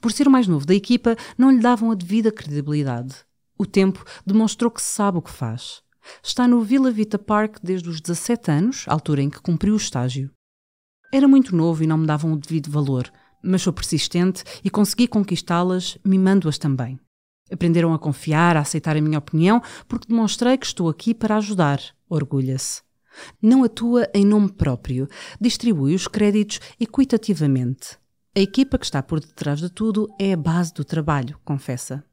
Por 0.00 0.12
ser 0.12 0.28
o 0.28 0.30
mais 0.30 0.46
novo 0.46 0.66
da 0.66 0.74
equipa, 0.74 1.16
não 1.36 1.50
lhe 1.50 1.60
davam 1.60 1.90
a 1.90 1.94
devida 1.94 2.30
credibilidade. 2.30 3.14
O 3.58 3.64
tempo 3.64 4.04
demonstrou 4.24 4.70
que 4.70 4.82
sabe 4.82 5.18
o 5.18 5.22
que 5.22 5.30
faz. 5.30 5.82
Está 6.22 6.46
no 6.46 6.60
Villa 6.62 6.90
Vita 6.90 7.18
Park 7.18 7.56
desde 7.62 7.88
os 7.88 8.00
17 8.00 8.50
anos, 8.50 8.84
altura 8.86 9.22
em 9.22 9.30
que 9.30 9.40
cumpriu 9.40 9.74
o 9.74 9.78
estágio. 9.78 10.30
Era 11.12 11.26
muito 11.26 11.54
novo 11.56 11.82
e 11.82 11.86
não 11.86 11.98
me 11.98 12.06
davam 12.06 12.32
o 12.32 12.36
devido 12.36 12.70
valor, 12.70 13.10
mas 13.42 13.62
sou 13.62 13.72
persistente 13.72 14.44
e 14.62 14.70
consegui 14.70 15.08
conquistá-las, 15.08 15.98
mimando-as 16.04 16.58
também. 16.58 16.98
Aprenderam 17.50 17.94
a 17.94 17.98
confiar, 17.98 18.56
a 18.56 18.60
aceitar 18.60 18.96
a 18.96 19.00
minha 19.00 19.18
opinião, 19.18 19.62
porque 19.88 20.08
demonstrei 20.08 20.58
que 20.58 20.66
estou 20.66 20.88
aqui 20.88 21.14
para 21.14 21.36
ajudar, 21.36 21.80
orgulha-se. 22.08 22.82
Não 23.40 23.64
atua 23.64 24.08
em 24.12 24.26
nome 24.26 24.52
próprio, 24.52 25.08
distribui 25.40 25.94
os 25.94 26.06
créditos 26.06 26.60
equitativamente. 26.78 27.98
A 28.36 28.40
equipa 28.40 28.76
que 28.76 28.84
está 28.84 29.02
por 29.02 29.18
detrás 29.18 29.60
de 29.60 29.70
tudo 29.70 30.10
é 30.18 30.34
a 30.34 30.36
base 30.36 30.74
do 30.74 30.84
trabalho, 30.84 31.40
confessa. 31.42 32.04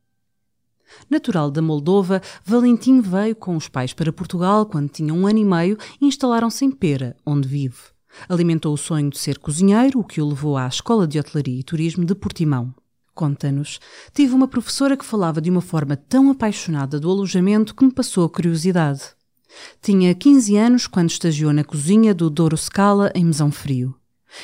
Natural 1.09 1.51
da 1.51 1.61
Moldova, 1.61 2.21
Valentim 2.45 3.01
veio 3.01 3.35
com 3.35 3.57
os 3.57 3.67
pais 3.67 3.91
para 3.91 4.13
Portugal 4.13 4.65
quando 4.65 4.87
tinha 4.87 5.13
um 5.13 5.27
ano 5.27 5.39
e 5.39 5.43
meio 5.43 5.77
e 5.99 6.05
instalaram-se 6.05 6.63
em 6.63 6.71
Pera, 6.71 7.17
onde 7.25 7.45
vive. 7.45 7.75
Alimentou 8.29 8.73
o 8.73 8.77
sonho 8.77 9.09
de 9.09 9.17
ser 9.17 9.37
cozinheiro, 9.37 9.99
o 9.99 10.03
que 10.03 10.21
o 10.21 10.29
levou 10.29 10.55
à 10.55 10.65
Escola 10.65 11.05
de 11.05 11.19
Hotelaria 11.19 11.59
e 11.59 11.63
Turismo 11.63 12.05
de 12.05 12.15
Portimão. 12.15 12.73
Conta-nos, 13.13 13.81
tive 14.13 14.33
uma 14.33 14.47
professora 14.47 14.95
que 14.95 15.03
falava 15.03 15.41
de 15.41 15.49
uma 15.49 15.59
forma 15.59 15.97
tão 15.97 16.31
apaixonada 16.31 17.01
do 17.01 17.11
alojamento 17.11 17.75
que 17.75 17.83
me 17.83 17.91
passou 17.91 18.23
a 18.23 18.29
curiosidade. 18.29 19.01
Tinha 19.81 20.15
15 20.15 20.55
anos 20.55 20.87
quando 20.87 21.09
estagiou 21.09 21.51
na 21.51 21.65
cozinha 21.65 22.13
do 22.13 22.29
Douro 22.29 22.55
Scala 22.55 23.11
em 23.13 23.25
Mesão 23.25 23.51
Frio. 23.51 23.93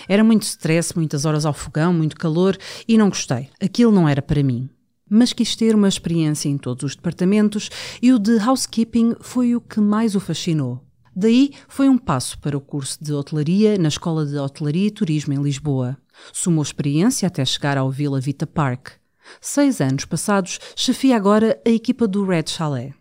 Era 0.07 0.23
muito 0.23 0.43
stress, 0.43 0.95
muitas 0.95 1.25
horas 1.25 1.45
ao 1.45 1.53
fogão, 1.53 1.93
muito 1.93 2.15
calor 2.15 2.57
e 2.87 2.97
não 2.97 3.09
gostei. 3.09 3.49
Aquilo 3.61 3.91
não 3.91 4.07
era 4.07 4.21
para 4.21 4.43
mim. 4.43 4.69
Mas 5.09 5.33
quis 5.33 5.55
ter 5.55 5.73
uma 5.73 5.87
experiência 5.87 6.47
em 6.47 6.57
todos 6.57 6.83
os 6.83 6.95
departamentos 6.95 7.69
e 8.01 8.13
o 8.13 8.19
de 8.19 8.37
housekeeping 8.37 9.15
foi 9.19 9.55
o 9.55 9.61
que 9.61 9.79
mais 9.79 10.15
o 10.15 10.19
fascinou. 10.19 10.83
Daí 11.15 11.51
foi 11.67 11.89
um 11.89 11.97
passo 11.97 12.37
para 12.39 12.55
o 12.55 12.61
curso 12.61 13.03
de 13.03 13.11
hotelaria 13.11 13.77
na 13.77 13.87
Escola 13.87 14.25
de 14.25 14.37
Hotelaria 14.37 14.87
e 14.87 14.91
Turismo 14.91 15.33
em 15.33 15.41
Lisboa. 15.41 15.97
Sumou 16.31 16.61
experiência 16.61 17.27
até 17.27 17.43
chegar 17.43 17.77
ao 17.77 17.89
Villa 17.89 18.19
Vita 18.19 18.45
Park. 18.45 18.91
Seis 19.41 19.81
anos 19.81 20.05
passados, 20.05 20.59
chefia 20.75 21.15
agora 21.15 21.59
a 21.65 21.69
equipa 21.69 22.07
do 22.07 22.25
Red 22.25 22.45
Chalet. 22.47 22.98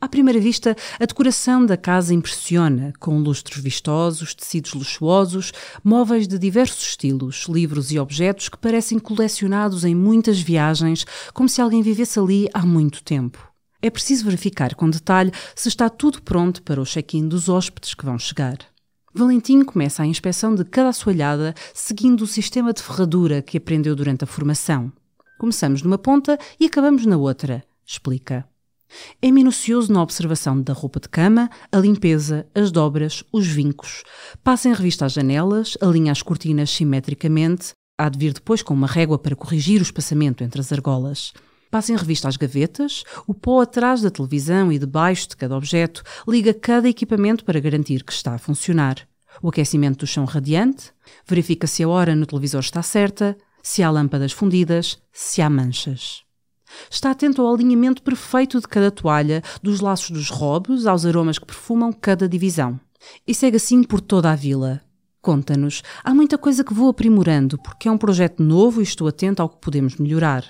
À 0.00 0.08
primeira 0.08 0.38
vista, 0.38 0.76
a 1.00 1.04
decoração 1.04 1.66
da 1.66 1.76
casa 1.76 2.14
impressiona, 2.14 2.92
com 3.00 3.18
lustres 3.18 3.60
vistosos, 3.60 4.32
tecidos 4.32 4.72
luxuosos, 4.72 5.52
móveis 5.82 6.28
de 6.28 6.38
diversos 6.38 6.90
estilos, 6.90 7.46
livros 7.48 7.90
e 7.90 7.98
objetos 7.98 8.48
que 8.48 8.56
parecem 8.56 8.96
colecionados 8.96 9.84
em 9.84 9.96
muitas 9.96 10.40
viagens, 10.40 11.04
como 11.34 11.48
se 11.48 11.60
alguém 11.60 11.82
vivesse 11.82 12.16
ali 12.16 12.48
há 12.54 12.64
muito 12.64 13.02
tempo. 13.02 13.52
É 13.82 13.90
preciso 13.90 14.24
verificar 14.24 14.76
com 14.76 14.88
detalhe 14.88 15.32
se 15.56 15.68
está 15.68 15.88
tudo 15.88 16.22
pronto 16.22 16.62
para 16.62 16.80
o 16.80 16.86
check-in 16.86 17.26
dos 17.26 17.48
hóspedes 17.48 17.94
que 17.94 18.04
vão 18.04 18.20
chegar. 18.20 18.58
Valentim 19.12 19.64
começa 19.64 20.04
a 20.04 20.06
inspeção 20.06 20.54
de 20.54 20.64
cada 20.64 20.90
assoalhada 20.90 21.54
seguindo 21.74 22.22
o 22.22 22.26
sistema 22.26 22.72
de 22.72 22.82
ferradura 22.82 23.42
que 23.42 23.58
aprendeu 23.58 23.96
durante 23.96 24.22
a 24.22 24.28
formação. 24.28 24.92
Começamos 25.40 25.82
numa 25.82 25.98
ponta 25.98 26.38
e 26.60 26.66
acabamos 26.66 27.04
na 27.04 27.16
outra, 27.16 27.64
explica. 27.84 28.46
É 29.20 29.30
minucioso 29.30 29.92
na 29.92 30.02
observação 30.02 30.60
da 30.60 30.72
roupa 30.72 31.00
de 31.00 31.08
cama, 31.08 31.50
a 31.70 31.78
limpeza, 31.78 32.46
as 32.54 32.70
dobras, 32.70 33.22
os 33.32 33.46
vincos. 33.46 34.02
Passa 34.42 34.68
em 34.68 34.72
revista 34.72 35.06
as 35.06 35.12
janelas, 35.12 35.76
alinha 35.80 36.12
as 36.12 36.22
cortinas 36.22 36.70
simetricamente, 36.70 37.72
há 37.96 38.08
de 38.08 38.18
vir 38.18 38.32
depois 38.32 38.62
com 38.62 38.74
uma 38.74 38.86
régua 38.86 39.18
para 39.18 39.36
corrigir 39.36 39.80
o 39.80 39.82
espaçamento 39.82 40.42
entre 40.44 40.60
as 40.60 40.72
argolas. 40.72 41.32
Passa 41.70 41.92
em 41.92 41.96
revista 41.96 42.28
as 42.28 42.36
gavetas, 42.36 43.04
o 43.26 43.34
pó 43.34 43.60
atrás 43.60 44.00
da 44.00 44.10
televisão 44.10 44.72
e 44.72 44.78
debaixo 44.78 45.28
de 45.28 45.36
cada 45.36 45.56
objeto, 45.56 46.02
liga 46.26 46.54
cada 46.54 46.88
equipamento 46.88 47.44
para 47.44 47.60
garantir 47.60 48.02
que 48.02 48.12
está 48.12 48.34
a 48.34 48.38
funcionar. 48.38 49.06
O 49.42 49.48
aquecimento 49.48 49.98
do 49.98 50.06
chão 50.06 50.24
radiante, 50.24 50.92
verifica 51.26 51.66
se 51.66 51.82
a 51.82 51.88
hora 51.88 52.16
no 52.16 52.26
televisor 52.26 52.60
está 52.60 52.82
certa, 52.82 53.36
se 53.62 53.82
há 53.82 53.90
lâmpadas 53.90 54.32
fundidas, 54.32 54.98
se 55.12 55.42
há 55.42 55.50
manchas. 55.50 56.27
Está 56.90 57.10
atento 57.10 57.42
ao 57.42 57.54
alinhamento 57.54 58.02
perfeito 58.02 58.60
de 58.60 58.68
cada 58.68 58.90
toalha, 58.90 59.42
dos 59.62 59.80
laços 59.80 60.10
dos 60.10 60.30
robes 60.30 60.86
aos 60.86 61.04
aromas 61.04 61.38
que 61.38 61.46
perfumam 61.46 61.92
cada 61.92 62.28
divisão. 62.28 62.78
E 63.26 63.34
segue 63.34 63.56
assim 63.56 63.82
por 63.82 64.00
toda 64.00 64.30
a 64.30 64.36
vila. 64.36 64.82
Conta-nos, 65.20 65.82
há 66.02 66.14
muita 66.14 66.38
coisa 66.38 66.64
que 66.64 66.72
vou 66.72 66.88
aprimorando, 66.88 67.58
porque 67.58 67.88
é 67.88 67.90
um 67.90 67.98
projeto 67.98 68.42
novo 68.42 68.80
e 68.80 68.84
estou 68.84 69.08
atento 69.08 69.42
ao 69.42 69.48
que 69.48 69.60
podemos 69.60 69.96
melhorar. 69.96 70.44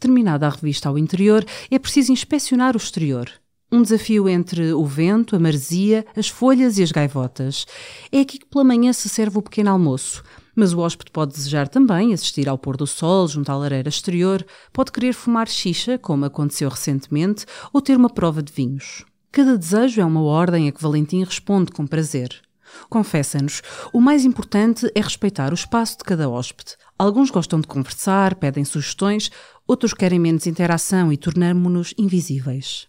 Terminada 0.00 0.46
a 0.46 0.50
revista 0.50 0.88
ao 0.88 0.98
interior, 0.98 1.44
é 1.70 1.78
preciso 1.78 2.12
inspecionar 2.12 2.74
o 2.74 2.78
exterior. 2.78 3.30
Um 3.72 3.82
desafio 3.82 4.28
entre 4.28 4.72
o 4.72 4.84
vento, 4.84 5.34
a 5.34 5.38
maresia, 5.38 6.06
as 6.16 6.28
folhas 6.28 6.78
e 6.78 6.82
as 6.82 6.92
gaivotas. 6.92 7.66
É 8.12 8.20
aqui 8.20 8.38
que 8.38 8.46
pela 8.46 8.62
manhã 8.62 8.92
se 8.92 9.08
serve 9.08 9.38
o 9.38 9.42
pequeno 9.42 9.70
almoço, 9.70 10.22
mas 10.54 10.72
o 10.72 10.80
hóspede 10.80 11.10
pode 11.10 11.34
desejar 11.34 11.68
também 11.68 12.12
assistir 12.12 12.48
ao 12.48 12.58
pôr 12.58 12.76
do 12.76 12.86
sol 12.86 13.26
junto 13.28 13.50
à 13.50 13.56
lareira 13.56 13.88
exterior, 13.88 14.44
pode 14.72 14.92
querer 14.92 15.12
fumar 15.12 15.48
xixa, 15.48 15.98
como 15.98 16.24
aconteceu 16.24 16.68
recentemente, 16.68 17.46
ou 17.72 17.80
ter 17.80 17.96
uma 17.96 18.10
prova 18.10 18.42
de 18.42 18.52
vinhos. 18.52 19.04
Cada 19.32 19.58
desejo 19.58 20.00
é 20.00 20.04
uma 20.04 20.22
ordem 20.22 20.68
a 20.68 20.72
que 20.72 20.82
Valentim 20.82 21.24
responde 21.24 21.72
com 21.72 21.86
prazer. 21.86 22.40
Confessa-nos, 22.88 23.62
o 23.92 24.00
mais 24.00 24.24
importante 24.24 24.90
é 24.94 25.00
respeitar 25.00 25.52
o 25.52 25.54
espaço 25.54 25.98
de 25.98 26.04
cada 26.04 26.28
hóspede. 26.28 26.76
Alguns 26.98 27.30
gostam 27.30 27.60
de 27.60 27.66
conversar, 27.66 28.34
pedem 28.36 28.64
sugestões, 28.64 29.30
outros 29.66 29.92
querem 29.92 30.18
menos 30.18 30.46
interação 30.46 31.12
e 31.12 31.16
tornamo-nos 31.16 31.94
invisíveis. 31.98 32.88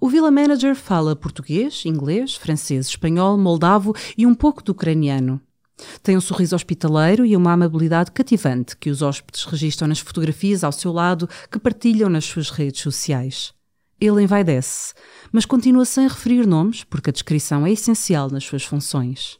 O 0.00 0.08
Villa 0.08 0.30
Manager 0.30 0.74
fala 0.74 1.14
português, 1.14 1.84
inglês, 1.84 2.34
francês, 2.34 2.88
espanhol, 2.88 3.38
moldavo 3.38 3.94
e 4.16 4.26
um 4.26 4.34
pouco 4.34 4.62
do 4.62 4.72
ucraniano. 4.72 5.40
Tem 6.02 6.16
um 6.16 6.20
sorriso 6.20 6.54
hospitaleiro 6.54 7.24
e 7.24 7.36
uma 7.36 7.52
amabilidade 7.52 8.10
cativante 8.12 8.76
que 8.76 8.90
os 8.90 9.02
hóspedes 9.02 9.44
registram 9.44 9.88
nas 9.88 9.98
fotografias 9.98 10.64
ao 10.64 10.72
seu 10.72 10.92
lado 10.92 11.28
que 11.50 11.58
partilham 11.58 12.08
nas 12.08 12.24
suas 12.24 12.50
redes 12.50 12.80
sociais. 12.80 13.52
Ele 14.00 14.22
envaidece, 14.22 14.94
mas 15.30 15.46
continua 15.46 15.84
sem 15.84 16.08
referir 16.08 16.46
nomes 16.46 16.84
porque 16.84 17.10
a 17.10 17.12
descrição 17.12 17.64
é 17.66 17.72
essencial 17.72 18.28
nas 18.30 18.44
suas 18.44 18.64
funções. 18.64 19.38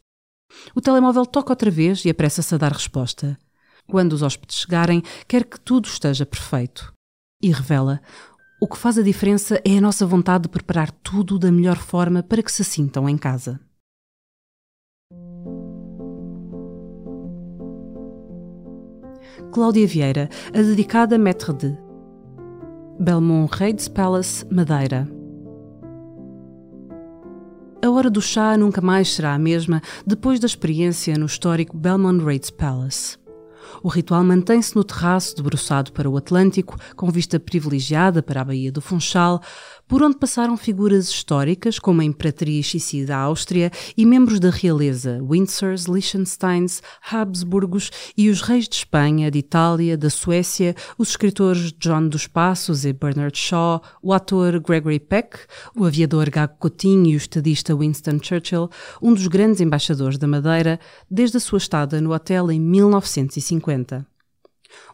O 0.75 0.80
telemóvel 0.80 1.26
toca 1.26 1.52
outra 1.52 1.70
vez 1.70 2.04
e 2.04 2.11
apressa-se 2.11 2.54
a 2.54 2.58
dar 2.58 2.72
resposta. 2.72 3.38
Quando 3.88 4.12
os 4.12 4.22
hóspedes 4.22 4.58
chegarem, 4.58 5.02
quer 5.26 5.44
que 5.44 5.58
tudo 5.58 5.87
esteja 5.87 6.25
perfeito. 6.25 6.92
E 7.42 7.50
revela: 7.50 8.00
o 8.61 8.68
que 8.68 8.78
faz 8.78 8.96
a 8.96 9.02
diferença 9.02 9.61
é 9.64 9.76
a 9.76 9.80
nossa 9.80 10.06
vontade 10.06 10.44
de 10.44 10.49
preparar 10.49 10.92
tudo 10.92 11.37
da 11.37 11.50
melhor 11.50 11.78
forma 11.78 12.22
para 12.22 12.40
que 12.40 12.52
se 12.52 12.62
sintam 12.62 13.08
em 13.08 13.18
casa. 13.18 13.58
Cláudia 19.52 19.87
Vieira, 19.87 20.30
a 20.49 20.62
dedicada 20.62 21.18
Maître 21.18 21.52
de 21.52 21.76
Belmont 22.99 23.47
Reis 23.52 23.87
Palace, 23.87 24.47
Madeira. 24.50 25.06
A 27.85 27.90
hora 27.90 28.09
do 28.09 28.23
chá 28.23 28.56
nunca 28.56 28.80
mais 28.80 29.12
será 29.12 29.35
a 29.35 29.38
mesma 29.38 29.82
depois 30.06 30.40
da 30.40 30.47
experiência 30.47 31.18
no 31.18 31.26
histórico 31.26 31.76
Belmont 31.76 32.25
Reis 32.25 32.49
Palace. 32.49 33.22
O 33.83 33.88
ritual 33.88 34.25
mantém-se 34.25 34.75
no 34.75 34.83
terraço, 34.83 35.37
debruçado 35.37 35.93
para 35.93 36.11
o 36.11 36.17
Atlântico, 36.17 36.76
com 36.97 37.11
vista 37.11 37.38
privilegiada 37.38 38.23
para 38.23 38.41
a 38.41 38.45
Baía 38.45 38.73
do 38.73 38.81
Funchal, 38.81 39.41
por 39.87 40.02
onde 40.02 40.17
passaram 40.17 40.57
figuras 40.57 41.09
históricas 41.09 41.79
como 41.79 42.00
a 42.00 42.05
Imperatriz 42.05 42.71
Sissi 42.71 43.05
da 43.05 43.19
Áustria 43.19 43.71
e 43.97 44.07
membros 44.07 44.41
da 44.41 44.50
realeza, 44.50 45.21
Windsors, 45.23 45.85
Liechtensteins, 45.85 46.83
Habsburgos 47.11 47.91
e 48.17 48.31
os 48.31 48.41
reis 48.41 48.69
de 48.69 48.76
Espanha, 48.76 49.31
de 49.31 49.38
Itália, 49.38 49.97
da 49.97 50.09
Suécia, 50.09 50.75
os 50.97 51.11
escritores 51.11 51.73
John 51.79 52.09
dos 52.09 52.26
Passos 52.26 52.85
e 52.85 52.93
Bernard 52.93 53.37
Shaw, 53.37 53.83
o 54.02 54.12
ator 54.12 54.59
Gregory 54.61 54.99
Peck, 55.00 55.38
o 55.76 55.85
aviador 55.85 56.31
Gago 56.31 56.57
Coutinho 56.59 57.11
e 57.11 57.14
o 57.14 57.19
estadista 57.19 57.76
Winston 57.76 58.19
Churchill, 58.23 58.71
um 59.00 59.12
dos 59.12 59.26
grandes 59.26 59.61
embaixadores 59.61 60.17
da 60.19 60.26
Madeira, 60.26 60.81
desde 61.11 61.37
a 61.37 61.41
sua 61.41 61.59
estada 61.59 62.00
no 62.00 62.12
hotel 62.12 62.50
em 62.50 62.61
1950 62.61 63.62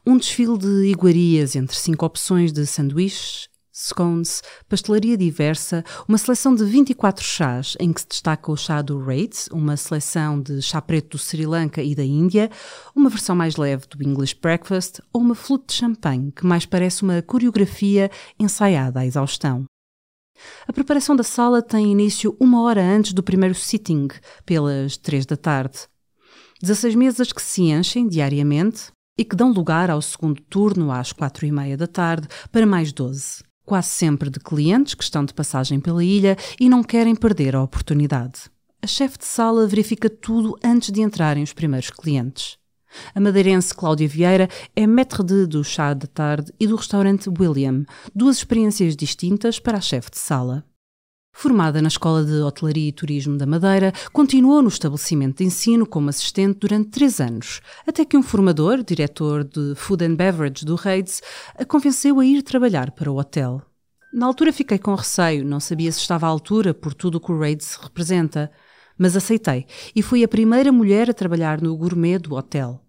um 0.07 0.17
desfile 0.17 0.59
de 0.59 0.87
iguarias 0.87 1.55
entre 1.57 1.77
cinco 1.77 2.05
opções 2.05 2.53
de 2.53 2.67
sanduíches, 2.67 3.49
scones, 3.73 4.43
pastelaria 4.69 5.17
diversa, 5.17 5.85
uma 6.09 6.19
seleção 6.19 6.55
de 6.55 6.65
24 6.65 7.25
chás, 7.25 7.77
em 7.79 7.93
que 7.93 8.01
se 8.01 8.09
destaca 8.09 8.51
o 8.51 8.57
chá 8.57 8.83
do 8.83 8.99
Rates, 8.99 9.49
uma 9.53 9.77
seleção 9.77 10.41
de 10.41 10.61
chá 10.61 10.83
preto 10.83 11.11
do 11.11 11.19
Sri 11.19 11.47
Lanka 11.47 11.81
e 11.81 11.95
da 11.95 12.05
Índia, 12.05 12.51
uma 12.95 13.09
versão 13.09 13.37
mais 13.37 13.57
leve 13.57 13.87
do 13.87 14.03
English 14.03 14.35
Breakfast 14.41 15.01
ou 15.13 15.21
uma 15.21 15.35
flute 15.35 15.67
de 15.69 15.75
champanhe, 15.75 16.33
que 16.33 16.45
mais 16.45 16.67
parece 16.67 17.03
uma 17.03 17.23
coreografia 17.23 18.11
ensaiada 18.39 19.01
à 19.01 19.07
exaustão. 19.07 19.65
A 20.67 20.73
preparação 20.73 21.15
da 21.15 21.25
sala 21.25 21.63
tem 21.63 21.91
início 21.91 22.37
uma 22.41 22.63
hora 22.63 22.83
antes 22.83 23.13
do 23.13 23.23
primeiro 23.23 23.55
sitting, 23.55 24.09
pelas 24.45 24.97
três 24.97 25.27
da 25.27 25.37
tarde. 25.37 25.89
16 26.63 26.95
mesas 26.95 27.33
que 27.33 27.43
se 27.43 27.63
enchem 27.63 28.09
diariamente 28.09 28.93
e 29.19 29.25
que 29.25 29.37
dão 29.37 29.53
lugar 29.53 29.91
ao 29.91 30.03
segundo 30.03 30.41
turno 30.43 30.93
às 30.93 31.13
quatro 31.13 31.47
e 31.47 31.53
meia 31.53 31.77
da 31.77 31.87
tarde 31.87 32.29
para 32.51 32.67
mais 32.67 32.93
12 32.93 33.49
quase 33.69 33.89
sempre 33.89 34.31
de 34.31 34.41
clientes 34.41 34.95
que 34.95 35.05
estão 35.05 35.23
de 35.23 35.35
passagem 35.35 35.79
pela 35.79 36.03
ilha 36.03 36.39
e 36.59 36.71
não 36.71 36.83
querem 36.83 37.15
perder 37.15 37.55
a 37.55 37.63
oportunidade. 37.63 38.51
A 38.81 38.87
chefe 38.87 39.19
de 39.19 39.27
sala 39.27 39.67
verifica 39.67 40.09
tudo 40.09 40.57
antes 40.65 40.91
de 40.91 41.03
entrarem 41.03 41.43
os 41.43 41.53
primeiros 41.53 41.91
clientes. 41.91 42.57
A 43.15 43.21
madeirense 43.21 43.75
Cláudia 43.75 44.09
Vieira 44.09 44.49
é 44.75 44.87
maître 44.87 45.23
de 45.23 45.47
do 45.47 45.63
chá 45.63 45.93
da 45.93 46.07
tarde 46.07 46.51
e 46.59 46.67
do 46.67 46.77
restaurante 46.77 47.29
William, 47.29 47.85
duas 48.15 48.39
experiências 48.39 48.97
distintas 48.97 49.59
para 49.59 49.77
a 49.77 49.83
chefe 49.83 50.11
de 50.13 50.19
sala. 50.19 50.65
Formada 51.33 51.81
na 51.81 51.89
Escola 51.89 52.25
de 52.25 52.41
Hotelaria 52.41 52.89
e 52.89 52.93
Turismo 52.93 53.39
da 53.39 53.47
Madeira, 53.47 53.93
continuou 54.13 54.61
no 54.61 54.69
estabelecimento 54.69 55.39
de 55.39 55.45
ensino 55.45 55.87
como 55.87 56.11
assistente 56.11 56.59
durante 56.59 56.91
três 56.91 57.21
anos, 57.21 57.61
até 57.87 58.05
que 58.05 58.17
um 58.17 58.23
formador, 58.23 58.83
diretor 58.83 59.45
de 59.45 59.75
Food 59.77 60.05
and 60.05 60.17
Beverage 60.17 60.65
do 60.65 60.75
Reids, 60.75 61.23
a 61.57 61.65
convenceu 61.65 62.19
a 62.19 62.25
ir 62.25 62.43
trabalhar 62.43 62.91
para 62.91 63.11
o 63.11 63.19
hotel. 63.19 63.63
Na 64.13 64.27
altura 64.27 64.53
fiquei 64.53 64.79
com 64.79 64.95
receio, 64.95 65.45
não 65.45 65.61
sabia 65.61 65.93
se 65.93 66.01
estava 66.01 66.27
à 66.27 66.29
altura 66.29 66.75
por 66.75 66.95
tudo 66.95 67.17
o 67.17 67.21
que 67.21 67.31
o 67.31 67.39
Reids 67.39 67.77
representa, 67.77 68.51
mas 68.99 69.17
aceitei 69.17 69.67
e 69.95 70.03
fui 70.03 70.25
a 70.25 70.29
primeira 70.29 70.73
mulher 70.73 71.09
a 71.09 71.15
trabalhar 71.15 71.61
no 71.61 71.77
gourmet 71.77 72.19
do 72.19 72.35
hotel. 72.35 72.83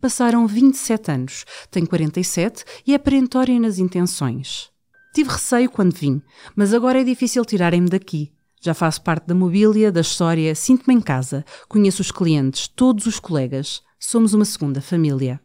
Passaram 0.00 0.46
27 0.46 1.10
anos, 1.10 1.44
tenho 1.70 1.88
47 1.88 2.64
e 2.86 2.94
é 2.94 2.98
perentória 2.98 3.58
nas 3.58 3.78
intenções. 3.78 4.71
Tive 5.12 5.30
receio 5.30 5.70
quando 5.70 5.94
vim, 5.94 6.22
mas 6.56 6.72
agora 6.72 7.00
é 7.00 7.04
difícil 7.04 7.44
tirarem-me 7.44 7.88
daqui. 7.88 8.32
Já 8.60 8.72
faço 8.72 9.02
parte 9.02 9.26
da 9.26 9.34
mobília, 9.34 9.92
da 9.92 10.00
história, 10.00 10.54
sinto-me 10.54 10.94
em 10.94 11.00
casa, 11.00 11.44
conheço 11.68 12.00
os 12.00 12.10
clientes, 12.10 12.66
todos 12.68 13.06
os 13.06 13.20
colegas. 13.20 13.82
Somos 13.98 14.32
uma 14.32 14.44
segunda 14.44 14.80
família. 14.80 15.40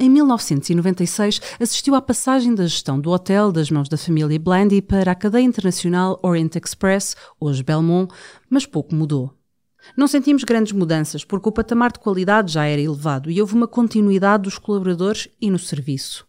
Em 0.00 0.08
1996, 0.08 1.40
assistiu 1.60 1.94
à 1.94 2.00
passagem 2.00 2.54
da 2.54 2.66
gestão 2.66 2.98
do 2.98 3.10
hotel 3.10 3.52
das 3.52 3.70
mãos 3.70 3.88
da 3.88 3.96
família 3.96 4.38
Blandy 4.40 4.82
para 4.82 5.12
a 5.12 5.14
cadeia 5.14 5.44
internacional 5.44 6.18
Orient 6.22 6.56
Express, 6.56 7.14
hoje 7.38 7.62
Belmont, 7.62 8.12
mas 8.48 8.66
pouco 8.66 8.94
mudou. 8.94 9.32
Não 9.96 10.08
sentimos 10.08 10.42
grandes 10.42 10.72
mudanças 10.72 11.24
porque 11.24 11.48
o 11.48 11.52
patamar 11.52 11.92
de 11.92 12.00
qualidade 12.00 12.52
já 12.52 12.64
era 12.64 12.80
elevado 12.80 13.30
e 13.30 13.40
houve 13.40 13.54
uma 13.54 13.68
continuidade 13.68 14.44
dos 14.44 14.58
colaboradores 14.58 15.28
e 15.40 15.50
no 15.50 15.58
serviço. 15.58 16.26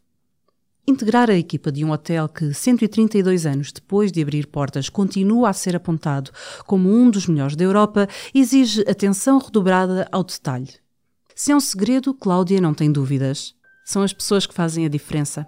Integrar 0.90 1.30
a 1.30 1.36
equipa 1.36 1.70
de 1.70 1.84
um 1.84 1.92
hotel 1.92 2.30
que, 2.30 2.54
132 2.54 3.46
anos 3.46 3.74
depois 3.74 4.10
de 4.10 4.22
abrir 4.22 4.48
portas, 4.48 4.88
continua 4.88 5.50
a 5.50 5.54
ser 5.54 5.76
apontado 5.76 6.32
como 6.66 6.90
um 6.90 7.12
dos 7.12 7.28
melhores 7.28 7.58
da 7.58 7.66
Europa 7.66 8.08
exige 8.34 8.90
atenção 8.90 9.38
redobrada 9.38 10.08
ao 10.14 10.24
detalhe. 10.24 10.76
Se 11.36 11.52
é 11.52 11.56
um 11.56 11.60
segredo, 11.60 12.14
Cláudia 12.14 12.62
não 12.62 12.74
tem 12.74 12.90
dúvidas. 12.90 13.54
São 13.86 14.02
as 14.02 14.14
pessoas 14.14 14.46
que 14.46 14.54
fazem 14.54 14.86
a 14.86 14.90
diferença. 14.90 15.46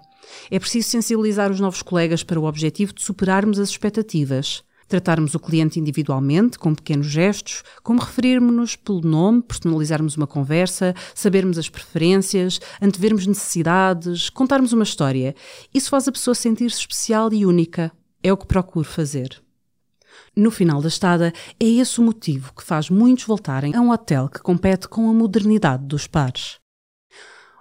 É 0.50 0.58
preciso 0.58 0.90
sensibilizar 0.90 1.50
os 1.50 1.58
novos 1.58 1.80
colegas 1.80 2.22
para 2.22 2.38
o 2.38 2.44
objetivo 2.44 2.92
de 2.92 3.02
superarmos 3.02 3.58
as 3.58 3.70
expectativas 3.70 4.62
tratarmos 4.90 5.34
o 5.34 5.40
cliente 5.40 5.78
individualmente, 5.78 6.58
com 6.58 6.74
pequenos 6.74 7.06
gestos, 7.06 7.62
como 7.82 8.00
referirmos-nos 8.00 8.76
pelo 8.76 9.00
nome, 9.00 9.40
personalizarmos 9.40 10.16
uma 10.16 10.26
conversa, 10.26 10.94
sabermos 11.14 11.56
as 11.56 11.68
preferências, 11.68 12.60
antevermos 12.82 13.26
necessidades, 13.26 14.28
contarmos 14.28 14.72
uma 14.72 14.82
história. 14.82 15.34
Isso 15.72 15.88
faz 15.88 16.08
a 16.08 16.12
pessoa 16.12 16.34
sentir-se 16.34 16.80
especial 16.80 17.32
e 17.32 17.46
única. 17.46 17.92
É 18.22 18.32
o 18.32 18.36
que 18.36 18.46
procuro 18.46 18.86
fazer. 18.86 19.40
No 20.36 20.50
final 20.50 20.82
da 20.82 20.88
estada, 20.88 21.32
é 21.58 21.64
esse 21.64 22.00
o 22.00 22.02
motivo 22.02 22.52
que 22.54 22.62
faz 22.62 22.90
muitos 22.90 23.24
voltarem 23.24 23.74
a 23.74 23.80
um 23.80 23.90
hotel 23.90 24.28
que 24.28 24.40
compete 24.40 24.88
com 24.88 25.08
a 25.08 25.14
modernidade 25.14 25.84
dos 25.86 26.06
pares. 26.06 26.58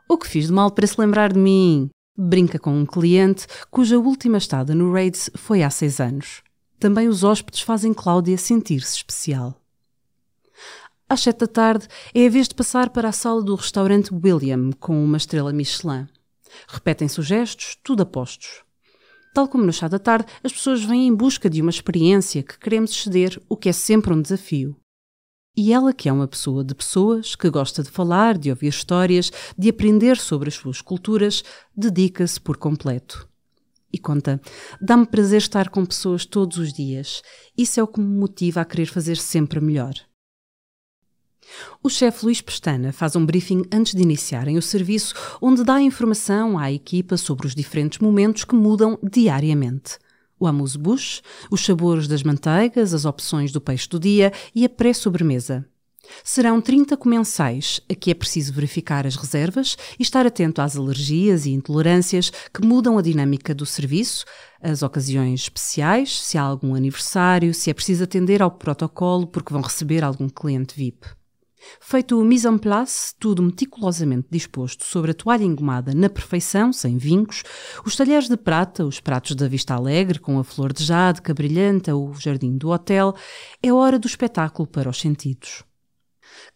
O 0.08 0.18
que 0.18 0.28
fiz 0.28 0.48
de 0.48 0.54
mal 0.54 0.72
para 0.72 0.88
se 0.88 1.00
lembrar 1.00 1.32
de 1.32 1.40
mim? 1.40 1.90
Brinca 2.18 2.58
com 2.58 2.76
um 2.76 2.86
cliente 2.86 3.46
cuja 3.70 3.98
última 4.00 4.40
estada 4.40 4.74
no 4.74 4.92
Raids 4.92 5.30
foi 5.36 5.64
há 5.64 5.70
seis 5.70 6.00
anos. 6.00 6.42
Também 6.80 7.10
os 7.10 7.26
hóspedes 7.26 7.62
fazem 7.62 7.94
Cláudia 7.94 8.38
sentir-se 8.38 8.96
especial. 8.96 9.62
Às 11.10 11.22
sete 11.22 11.40
da 11.40 11.48
tarde 11.48 11.88
é 12.14 12.26
a 12.26 12.30
vez 12.30 12.48
de 12.48 12.56
passar 12.56 12.90
para 12.90 13.10
a 13.10 13.12
sala 13.12 13.44
do 13.44 13.56
restaurante 13.56 14.14
William, 14.14 14.72
com 14.80 15.04
uma 15.04 15.18
estrela 15.18 15.52
Michelin. 15.52 16.08
Repetem-se 16.68 17.20
os 17.20 17.26
gestos, 17.26 17.78
tudo 17.84 18.04
a 18.04 18.06
postos. 18.06 18.64
Tal 19.34 19.48
como 19.48 19.66
no 19.66 19.74
chá 19.74 19.88
da 19.88 20.00
tarde, 20.00 20.28
as 20.42 20.54
pessoas 20.54 20.84
vêm 20.84 21.08
em 21.08 21.14
busca 21.14 21.50
de 21.50 21.62
uma 21.62 21.70
experiência 21.70 22.44
que 22.44 22.58
queremos 22.58 22.92
exceder, 22.92 23.42
o 23.50 23.58
que 23.58 23.70
é 23.70 23.74
sempre 23.74 24.14
um 24.14 24.22
desafio. 24.22 24.76
E 25.58 25.74
ela, 25.74 25.94
que 25.94 26.08
é 26.08 26.14
uma 26.14 26.28
pessoa 26.28 26.64
de 26.64 26.74
pessoas, 26.74 27.36
que 27.36 27.50
gosta 27.50 27.84
de 27.84 27.90
falar, 27.90 28.38
de 28.38 28.50
ouvir 28.50 28.68
histórias, 28.68 29.32
de 29.58 29.70
aprender 29.70 30.18
sobre 30.18 30.48
as 30.48 30.56
suas 30.56 30.82
culturas, 30.82 31.44
dedica-se 31.76 32.40
por 32.40 32.56
completo. 32.56 33.28
E 33.92 33.98
conta: 33.98 34.40
dá-me 34.80 35.06
prazer 35.06 35.40
estar 35.40 35.70
com 35.70 35.86
pessoas 35.86 36.26
todos 36.26 36.58
os 36.58 36.72
dias. 36.72 37.22
Isso 37.58 37.80
é 37.80 37.84
o 37.84 37.88
que 37.88 38.00
me 38.00 38.20
motiva 38.20 38.62
a 38.62 38.66
querer 38.66 38.86
fazer 38.86 39.18
sempre 39.18 39.60
melhor. 39.60 39.94
O 41.82 41.90
chefe 41.90 42.26
Luís 42.26 42.42
Pestana 42.42 42.94
faz 42.94 43.16
um 43.16 43.26
briefing 43.26 43.64
antes 43.72 43.94
de 43.94 44.04
iniciarem 44.04 44.58
o 44.58 44.62
serviço, 44.62 45.16
onde 45.42 45.64
dá 45.64 45.82
informação 45.82 46.60
à 46.60 46.72
equipa 46.72 47.18
sobre 47.18 47.48
os 47.48 47.56
diferentes 47.56 48.00
momentos 48.00 48.44
que 48.44 48.56
mudam 48.56 49.00
diariamente. 49.02 49.98
O 50.40 50.48
amuse-bouche, 50.48 51.22
os 51.52 51.66
sabores 51.66 52.08
das 52.08 52.24
manteigas, 52.24 52.94
as 52.94 53.06
opções 53.06 53.52
do 53.52 53.60
peixe 53.60 53.90
do 53.90 54.00
dia 54.00 54.32
e 54.54 54.64
a 54.64 54.70
pré-sobremesa. 54.70 55.68
Serão 56.24 56.62
30 56.62 56.96
comensais. 56.98 57.82
Aqui 57.90 58.12
é 58.12 58.14
preciso 58.14 58.54
verificar 58.54 59.06
as 59.06 59.16
reservas 59.16 59.78
e 59.98 60.04
estar 60.04 60.26
atento 60.26 60.62
às 60.62 60.76
alergias 60.76 61.46
e 61.46 61.52
intolerâncias 61.52 62.32
que 62.54 62.66
mudam 62.66 62.98
a 62.98 63.02
dinâmica 63.02 63.54
do 63.54 63.66
serviço, 63.66 64.26
as 64.62 64.84
ocasiões 64.84 65.42
especiais, 65.42 66.22
se 66.22 66.38
há 66.38 66.42
algum 66.42 66.76
aniversário, 66.76 67.54
se 67.54 67.70
é 67.70 67.74
preciso 67.74 68.04
atender 68.04 68.42
ao 68.42 68.52
protocolo 68.52 69.28
porque 69.28 69.54
vão 69.54 69.62
receber 69.62 70.04
algum 70.04 70.28
cliente 70.28 70.76
VIP. 70.76 71.20
Feito 71.80 72.20
o 72.20 72.24
mise 72.24 72.48
en 72.48 72.58
place, 72.58 73.14
tudo 73.20 73.44
meticulosamente 73.44 74.28
disposto 74.32 74.86
sobre 74.86 75.12
a 75.12 75.14
toalha 75.14 75.44
engomada 75.44 75.94
na 75.94 76.10
perfeição, 76.10 76.72
sem 76.72 76.98
vincos, 76.98 77.44
os 77.86 77.96
talheres 77.96 78.30
de 78.30 78.38
prata, 78.38 78.86
os 78.86 79.00
pratos 79.00 79.36
da 79.36 79.48
vista 79.48 79.74
alegre 79.74 80.20
com 80.20 80.40
a 80.40 80.44
flor 80.44 80.72
de 80.72 80.84
jade 80.84 81.22
que 81.22 81.34
brilhanta 81.34 81.96
o 81.96 82.14
jardim 82.14 82.58
do 82.58 82.70
hotel, 82.70 83.14
é 83.62 83.74
hora 83.74 84.00
do 84.00 84.08
espetáculo 84.08 84.68
para 84.68 84.90
os 84.90 85.00
sentidos. 85.00 85.69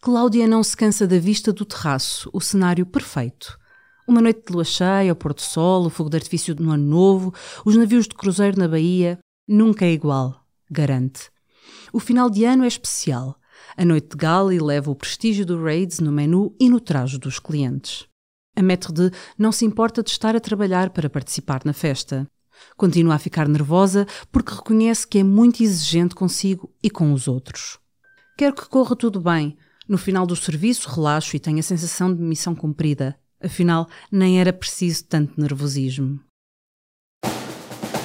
Cláudia 0.04 0.46
não 0.46 0.62
se 0.62 0.76
cansa 0.76 1.06
da 1.06 1.18
vista 1.18 1.50
do 1.50 1.64
terraço, 1.64 2.28
o 2.30 2.38
cenário 2.38 2.84
perfeito. 2.84 3.58
Uma 4.06 4.20
noite 4.20 4.44
de 4.46 4.52
lua 4.52 4.62
cheia, 4.62 5.10
o 5.10 5.16
pôr 5.16 5.32
do 5.32 5.40
sol, 5.40 5.86
o 5.86 5.88
fogo 5.88 6.10
de 6.10 6.18
artifício 6.18 6.54
no 6.60 6.72
ano 6.72 6.84
novo, 6.84 7.32
os 7.64 7.74
navios 7.74 8.06
de 8.06 8.14
cruzeiro 8.14 8.58
na 8.58 8.68
Bahia, 8.68 9.18
nunca 9.48 9.86
é 9.86 9.92
igual, 9.92 10.44
garante. 10.70 11.30
O 11.90 11.98
final 11.98 12.28
de 12.28 12.44
ano 12.44 12.64
é 12.64 12.66
especial. 12.66 13.34
A 13.78 13.82
noite 13.82 14.10
de 14.10 14.16
gala 14.18 14.54
eleva 14.54 14.90
o 14.90 14.94
prestígio 14.94 15.46
do 15.46 15.64
Raids 15.64 16.00
no 16.00 16.12
menu 16.12 16.54
e 16.60 16.68
no 16.68 16.80
trajo 16.80 17.18
dos 17.18 17.38
clientes. 17.38 18.06
A 18.54 18.62
maître 18.62 18.92
de 18.92 19.10
não 19.38 19.50
se 19.50 19.64
importa 19.64 20.02
de 20.02 20.10
estar 20.10 20.36
a 20.36 20.40
trabalhar 20.40 20.90
para 20.90 21.08
participar 21.08 21.62
na 21.64 21.72
festa. 21.72 22.26
Continua 22.76 23.14
a 23.14 23.18
ficar 23.18 23.48
nervosa 23.48 24.06
porque 24.30 24.52
reconhece 24.52 25.08
que 25.08 25.20
é 25.20 25.24
muito 25.24 25.62
exigente 25.62 26.14
consigo 26.14 26.70
e 26.82 26.90
com 26.90 27.10
os 27.10 27.26
outros. 27.26 27.78
Quer 28.36 28.52
que 28.52 28.68
corra 28.68 28.94
tudo 28.94 29.18
bem, 29.18 29.56
no 29.88 29.98
final 29.98 30.26
do 30.26 30.36
serviço, 30.36 30.88
relaxo 30.88 31.36
e 31.36 31.40
tenho 31.40 31.58
a 31.58 31.62
sensação 31.62 32.14
de 32.14 32.22
missão 32.22 32.54
cumprida. 32.54 33.16
Afinal, 33.42 33.88
nem 34.10 34.40
era 34.40 34.52
preciso 34.52 35.04
tanto 35.04 35.38
nervosismo. 35.40 36.20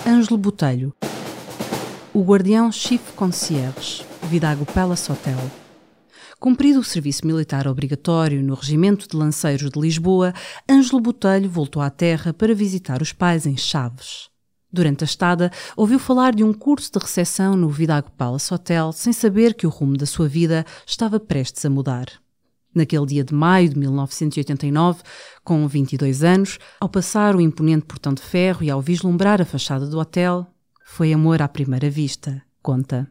Ângelo 0.06 0.38
Botelho, 0.38 0.94
o 2.14 2.24
guardião 2.24 2.72
Chief 2.72 3.12
Concierge, 3.14 4.04
Vidago 4.24 4.66
Palace 4.66 5.12
Hotel. 5.12 5.40
Cumprido 6.40 6.80
o 6.80 6.84
serviço 6.84 7.28
militar 7.28 7.68
obrigatório 7.68 8.42
no 8.42 8.56
Regimento 8.56 9.08
de 9.08 9.16
Lanceiros 9.16 9.70
de 9.70 9.80
Lisboa, 9.80 10.34
Ângelo 10.70 11.02
Botelho 11.02 11.50
voltou 11.50 11.82
à 11.82 11.90
terra 11.90 12.34
para 12.34 12.56
visitar 12.56 13.02
os 13.02 13.12
pais 13.12 13.46
em 13.46 13.58
Chaves. 13.58 14.29
Durante 14.72 15.04
a 15.04 15.06
estada, 15.06 15.52
ouviu 15.76 15.98
falar 15.98 16.36
de 16.36 16.44
um 16.44 16.54
curso 16.54 16.92
de 16.92 17.00
recepção 17.00 17.58
no 17.58 17.70
Vidago 17.70 18.12
Palace 18.12 18.54
Hotel 18.54 18.92
sem 18.92 19.12
saber 19.12 19.56
que 19.56 19.66
o 19.66 19.70
rumo 19.70 19.98
da 19.98 20.06
sua 20.06 20.28
vida 20.28 20.64
estava 20.86 21.20
prestes 21.20 21.66
a 21.66 21.70
mudar. 21.70 22.08
Naquele 22.74 23.06
dia 23.08 23.24
de 23.24 23.34
maio 23.34 23.70
de 23.70 23.80
1989, 23.80 25.02
com 25.44 25.68
22 25.68 26.24
anos, 26.24 26.60
ao 26.80 26.88
passar 26.88 27.36
o 27.36 27.42
imponente 27.42 27.86
portão 27.86 28.14
de 28.14 28.22
ferro 28.22 28.64
e 28.64 28.70
ao 28.70 28.80
vislumbrar 28.80 29.42
a 29.42 29.46
fachada 29.46 29.88
do 29.88 29.98
hotel, 29.98 30.46
foi 30.86 31.12
amor 31.12 31.42
à 31.42 31.48
primeira 31.48 31.90
vista, 31.90 32.42
conta. 32.62 33.08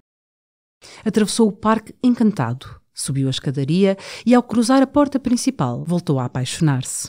Atravessou 1.04 1.48
o 1.48 1.52
parque 1.52 1.92
encantado, 2.04 2.80
subiu 2.94 3.26
a 3.26 3.30
escadaria 3.30 3.96
e, 4.24 4.32
ao 4.32 4.44
cruzar 4.44 4.80
a 4.80 4.86
porta 4.86 5.18
principal, 5.18 5.84
voltou 5.84 6.20
a 6.20 6.26
apaixonar-se. 6.26 7.08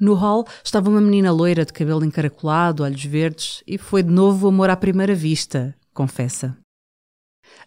No 0.00 0.14
hall 0.14 0.46
estava 0.62 0.88
uma 0.88 1.00
menina 1.00 1.32
loira 1.32 1.64
de 1.64 1.72
cabelo 1.72 2.04
encaracolado, 2.04 2.84
olhos 2.84 3.04
verdes, 3.04 3.64
e 3.66 3.76
foi 3.76 4.02
de 4.02 4.10
novo 4.10 4.46
o 4.46 4.48
amor 4.48 4.70
à 4.70 4.76
primeira 4.76 5.14
vista, 5.14 5.74
confessa. 5.92 6.56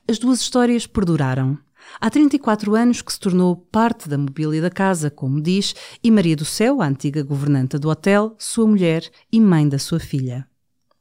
As 0.08 0.18
duas 0.18 0.40
histórias 0.40 0.88
perduraram. 0.88 1.58
Há 2.00 2.10
34 2.10 2.74
anos 2.76 3.02
que 3.02 3.12
se 3.12 3.20
tornou 3.20 3.56
parte 3.56 4.08
da 4.08 4.18
mobília 4.18 4.62
da 4.62 4.70
casa, 4.70 5.10
como 5.10 5.42
diz, 5.42 5.76
e 6.02 6.10
Maria 6.10 6.36
do 6.36 6.46
Céu, 6.46 6.82
a 6.82 6.88
antiga 6.88 7.22
governanta 7.22 7.78
do 7.78 7.90
hotel, 7.90 8.36
sua 8.40 8.66
mulher 8.66 9.10
e 9.32 9.42
mãe 9.42 9.68
da 9.68 9.80
sua 9.80 10.00
filha. 10.00 10.48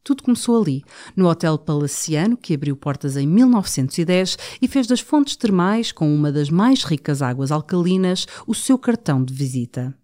Tudo 0.03 0.23
começou 0.23 0.61
ali, 0.61 0.83
no 1.15 1.29
Hotel 1.29 1.59
Palaciano, 1.59 2.37
que 2.37 2.55
abriu 2.55 2.75
portas 2.75 3.17
em 3.17 3.27
1910 3.27 4.39
e 4.61 4.67
fez 4.67 4.87
das 4.87 5.01
fontes 5.01 5.37
termais, 5.37 5.93
com 5.93 6.13
uma 6.13 6.33
das 6.33 6.49
mais 6.49 6.83
ricas 6.83 7.21
águas 7.21 7.53
alcalinas, 7.53 8.27
o 8.47 8.55
seu 8.55 8.79
cartão 8.79 9.23
de 9.23 9.35
visita. 9.35 9.95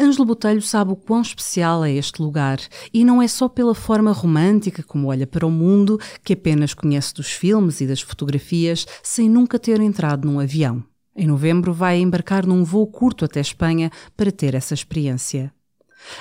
Ângelo 0.00 0.24
Botelho 0.24 0.62
sabe 0.62 0.92
o 0.92 0.96
quão 0.96 1.20
especial 1.20 1.84
é 1.84 1.92
este 1.92 2.22
lugar 2.22 2.58
e 2.92 3.04
não 3.04 3.20
é 3.20 3.28
só 3.28 3.50
pela 3.50 3.74
forma 3.74 4.12
romântica 4.12 4.82
como 4.82 5.08
olha 5.08 5.26
para 5.26 5.46
o 5.46 5.50
mundo, 5.50 6.00
que 6.24 6.32
apenas 6.32 6.72
conhece 6.72 7.12
dos 7.12 7.30
filmes 7.30 7.82
e 7.82 7.86
das 7.86 8.00
fotografias, 8.00 8.86
sem 9.02 9.28
nunca 9.28 9.58
ter 9.58 9.78
entrado 9.78 10.26
num 10.26 10.40
avião. 10.40 10.82
Em 11.14 11.26
novembro 11.26 11.74
vai 11.74 11.98
embarcar 11.98 12.46
num 12.46 12.64
voo 12.64 12.86
curto 12.86 13.26
até 13.26 13.40
Espanha 13.40 13.90
para 14.16 14.32
ter 14.32 14.54
essa 14.54 14.72
experiência. 14.72 15.52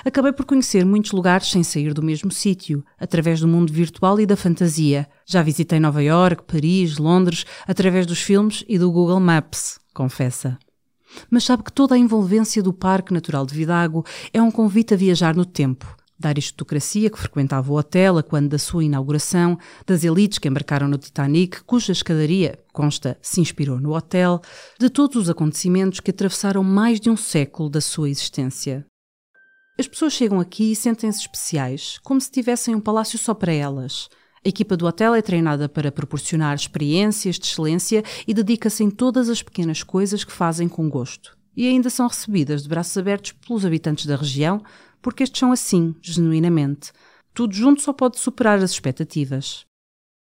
Acabei 0.03 0.33
por 0.33 0.45
conhecer 0.45 0.85
muitos 0.85 1.13
lugares 1.13 1.49
sem 1.49 1.63
sair 1.63 1.93
do 1.93 2.03
mesmo 2.03 2.33
sítio, 2.33 2.83
através 2.99 3.39
do 3.39 3.47
mundo 3.47 3.71
virtual 3.71 4.19
e 4.19 4.25
da 4.25 4.35
fantasia. 4.35 5.07
Já 5.25 5.41
visitei 5.41 5.79
Nova 5.79 6.03
York, 6.03 6.43
Paris, 6.43 6.97
Londres, 6.97 7.45
através 7.65 8.05
dos 8.05 8.19
filmes 8.19 8.65
e 8.67 8.77
do 8.77 8.91
Google 8.91 9.21
Maps, 9.21 9.79
confessa 9.93 10.59
mas 11.29 11.43
sabe 11.43 11.63
que 11.63 11.71
toda 11.71 11.95
a 11.95 11.97
envolvência 11.97 12.61
do 12.61 12.73
Parque 12.73 13.13
Natural 13.13 13.45
de 13.45 13.53
Vidago 13.53 14.05
é 14.33 14.41
um 14.41 14.51
convite 14.51 14.93
a 14.93 14.97
viajar 14.97 15.35
no 15.35 15.45
tempo, 15.45 15.95
da 16.19 16.29
aristocracia 16.29 17.09
que 17.09 17.17
frequentava 17.17 17.71
o 17.71 17.77
hotel 17.77 18.17
a 18.17 18.23
quando 18.23 18.49
da 18.49 18.57
sua 18.57 18.83
inauguração, 18.83 19.57
das 19.87 20.03
elites 20.03 20.37
que 20.37 20.49
embarcaram 20.49 20.87
no 20.87 20.97
Titanic, 20.97 21.63
cuja 21.63 21.93
escadaria, 21.93 22.59
consta, 22.73 23.17
se 23.21 23.39
inspirou 23.39 23.79
no 23.79 23.95
hotel, 23.95 24.41
de 24.77 24.89
todos 24.89 25.15
os 25.15 25.29
acontecimentos 25.29 26.01
que 26.01 26.11
atravessaram 26.11 26.63
mais 26.63 26.99
de 26.99 27.09
um 27.09 27.15
século 27.15 27.69
da 27.69 27.79
sua 27.79 28.09
existência. 28.09 28.85
As 29.79 29.87
pessoas 29.87 30.11
chegam 30.11 30.41
aqui 30.41 30.73
e 30.73 30.75
sentem-se 30.75 31.21
especiais, 31.21 31.97
como 32.03 32.19
se 32.19 32.29
tivessem 32.29 32.75
um 32.75 32.81
palácio 32.81 33.17
só 33.17 33.33
para 33.33 33.53
elas. 33.53 34.09
A 34.45 34.49
equipa 34.49 34.77
do 34.77 34.85
hotel 34.85 35.13
é 35.13 35.21
treinada 35.21 35.67
para 35.67 35.91
proporcionar 35.91 36.55
experiências 36.55 37.37
de 37.37 37.45
excelência 37.45 38.03
e 38.27 38.33
dedica-se 38.33 38.83
em 38.83 38.89
todas 38.89 39.27
as 39.27 39.43
pequenas 39.43 39.83
coisas 39.83 40.23
que 40.23 40.31
fazem 40.31 40.69
com 40.69 40.89
gosto. 40.89 41.37
E 41.55 41.67
ainda 41.67 41.89
são 41.89 42.07
recebidas 42.07 42.63
de 42.63 42.69
braços 42.69 42.97
abertos 42.97 43.33
pelos 43.33 43.65
habitantes 43.65 44.05
da 44.05 44.15
região, 44.15 44.63
porque 45.01 45.23
estes 45.23 45.39
são 45.39 45.51
assim, 45.51 45.93
genuinamente. 46.01 46.93
Tudo 47.33 47.53
junto 47.53 47.81
só 47.81 47.91
pode 47.91 48.17
superar 48.17 48.59
as 48.59 48.71
expectativas. 48.71 49.65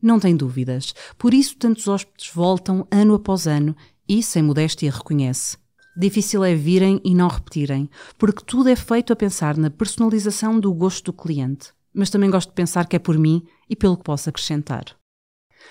Não 0.00 0.20
tem 0.20 0.36
dúvidas, 0.36 0.94
por 1.18 1.34
isso 1.34 1.56
tantos 1.56 1.88
hóspedes 1.88 2.30
voltam 2.32 2.86
ano 2.90 3.14
após 3.14 3.46
ano 3.46 3.74
e, 4.08 4.22
sem 4.22 4.42
modéstia, 4.42 4.90
reconhece. 4.90 5.56
Difícil 5.96 6.44
é 6.44 6.54
virem 6.54 7.00
e 7.02 7.14
não 7.14 7.26
repetirem, 7.26 7.88
porque 8.18 8.44
tudo 8.44 8.68
é 8.68 8.76
feito 8.76 9.12
a 9.12 9.16
pensar 9.16 9.56
na 9.56 9.70
personalização 9.70 10.60
do 10.60 10.72
gosto 10.72 11.06
do 11.06 11.12
cliente. 11.12 11.75
Mas 11.96 12.10
também 12.10 12.30
gosto 12.30 12.50
de 12.50 12.54
pensar 12.54 12.86
que 12.86 12.94
é 12.94 12.98
por 12.98 13.18
mim 13.18 13.42
e 13.70 13.74
pelo 13.74 13.96
que 13.96 14.04
posso 14.04 14.28
acrescentar. 14.28 14.84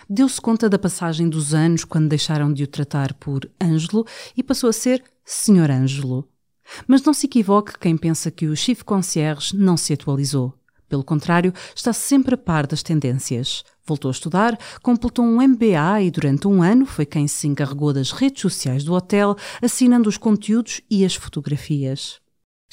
Deu-se 0.10 0.42
conta 0.42 0.68
da 0.68 0.80
passagem 0.80 1.30
dos 1.30 1.54
anos 1.54 1.86
quando 1.86 2.10
deixaram 2.10 2.52
de 2.52 2.64
o 2.64 2.68
tratar 2.68 3.14
por 3.14 3.48
Ângelo 3.62 4.06
e 4.36 4.42
passou 4.42 4.70
a 4.70 4.74
ser 4.74 5.04
Senhor 5.24 5.70
Ângelo. 5.70 6.28
Mas 6.88 7.04
não 7.04 7.14
se 7.14 7.28
equivoque 7.28 7.78
quem 7.78 7.96
pensa 7.96 8.32
que 8.32 8.48
o 8.48 8.56
Chief 8.56 8.82
Concierge 8.82 9.56
não 9.56 9.78
se 9.78 9.94
atualizou. 9.94 10.52
Pelo 10.90 11.04
contrário, 11.04 11.54
está 11.76 11.94
sempre 11.94 12.34
a 12.34 12.38
par 12.38 12.66
das 12.66 12.82
tendências. 12.82 13.64
Voltou 13.86 14.10
a 14.10 14.12
estudar, 14.12 14.58
completou 14.82 15.24
um 15.24 15.48
MBA 15.48 16.02
e 16.02 16.12
durante 16.12 16.48
um 16.48 16.64
ano 16.64 16.88
foi 16.88 17.06
quem 17.06 17.28
se 17.28 17.48
encarregou 17.48 17.94
das 17.94 18.12
redes 18.12 18.42
sociais 18.42 18.84
do 18.84 18.94
hotel, 18.94 19.36
assinando 19.62 20.10
os 20.10 20.18
conteúdos 20.18 20.82
e 20.90 21.06
as 21.06 21.14
fotografias. 21.14 22.20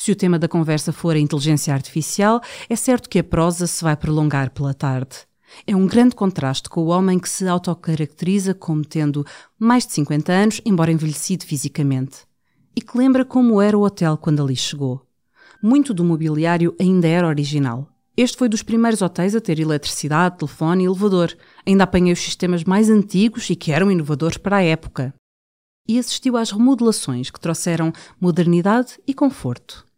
Se 0.03 0.11
o 0.11 0.17
tema 0.17 0.37
da 0.37 0.49
conversa 0.49 0.93
for 0.93 1.15
a 1.15 1.19
inteligência 1.21 1.73
artificial, 1.73 2.41
é 2.69 2.75
certo 2.75 3.09
que 3.09 3.21
a 3.21 3.23
prosa 3.23 3.69
se 3.69 3.85
vai 3.85 3.97
prolongar 3.97 4.51
pela 4.51 4.75
tarde. 4.75 5.19
É 5.65 5.77
um 5.77 5.87
grande 5.87 6.17
contraste 6.17 6.69
com 6.69 6.81
o 6.81 6.87
homem 6.89 7.21
que 7.21 7.29
se 7.29 7.47
autocaracteriza 7.47 8.53
como 8.53 8.85
tendo 8.85 9.25
mais 9.57 9.87
de 9.87 9.93
50 9.93 10.33
anos, 10.33 10.61
embora 10.65 10.91
envelhecido 10.91 11.47
fisicamente, 11.47 12.27
e 12.75 12.81
que 12.81 12.99
lembra 12.99 13.25
como 13.25 13.63
era 13.63 13.79
o 13.79 13.83
hotel 13.85 14.17
quando 14.17 14.43
ali 14.43 14.57
chegou. 14.57 15.07
Muito 15.63 15.95
do 15.95 16.03
mobiliário 16.03 16.75
ainda 16.81 17.07
era 17.07 17.29
original. 17.29 17.89
Este 18.17 18.37
foi 18.37 18.49
dos 18.49 18.65
primeiros 18.65 19.03
hotéis 19.03 19.37
a 19.37 19.41
ter 19.41 19.61
eletricidade, 19.61 20.37
telefone 20.37 20.83
e 20.83 20.87
elevador. 20.87 21.33
Ainda 21.65 21.85
apanhei 21.85 22.13
os 22.13 22.19
sistemas 22.19 22.65
mais 22.65 22.91
antigos 22.91 23.49
e 23.51 23.55
que 23.55 23.71
eram 23.71 23.89
inovadores 23.89 24.37
para 24.37 24.57
a 24.57 24.65
época. 24.65 25.15
E 25.89 25.97
assistiu 25.97 26.37
às 26.37 26.51
remodelações 26.51 27.31
que 27.31 27.39
trouxeram 27.39 27.93
modernidade 28.21 28.99
e 29.07 29.15
conforto. 29.15 29.92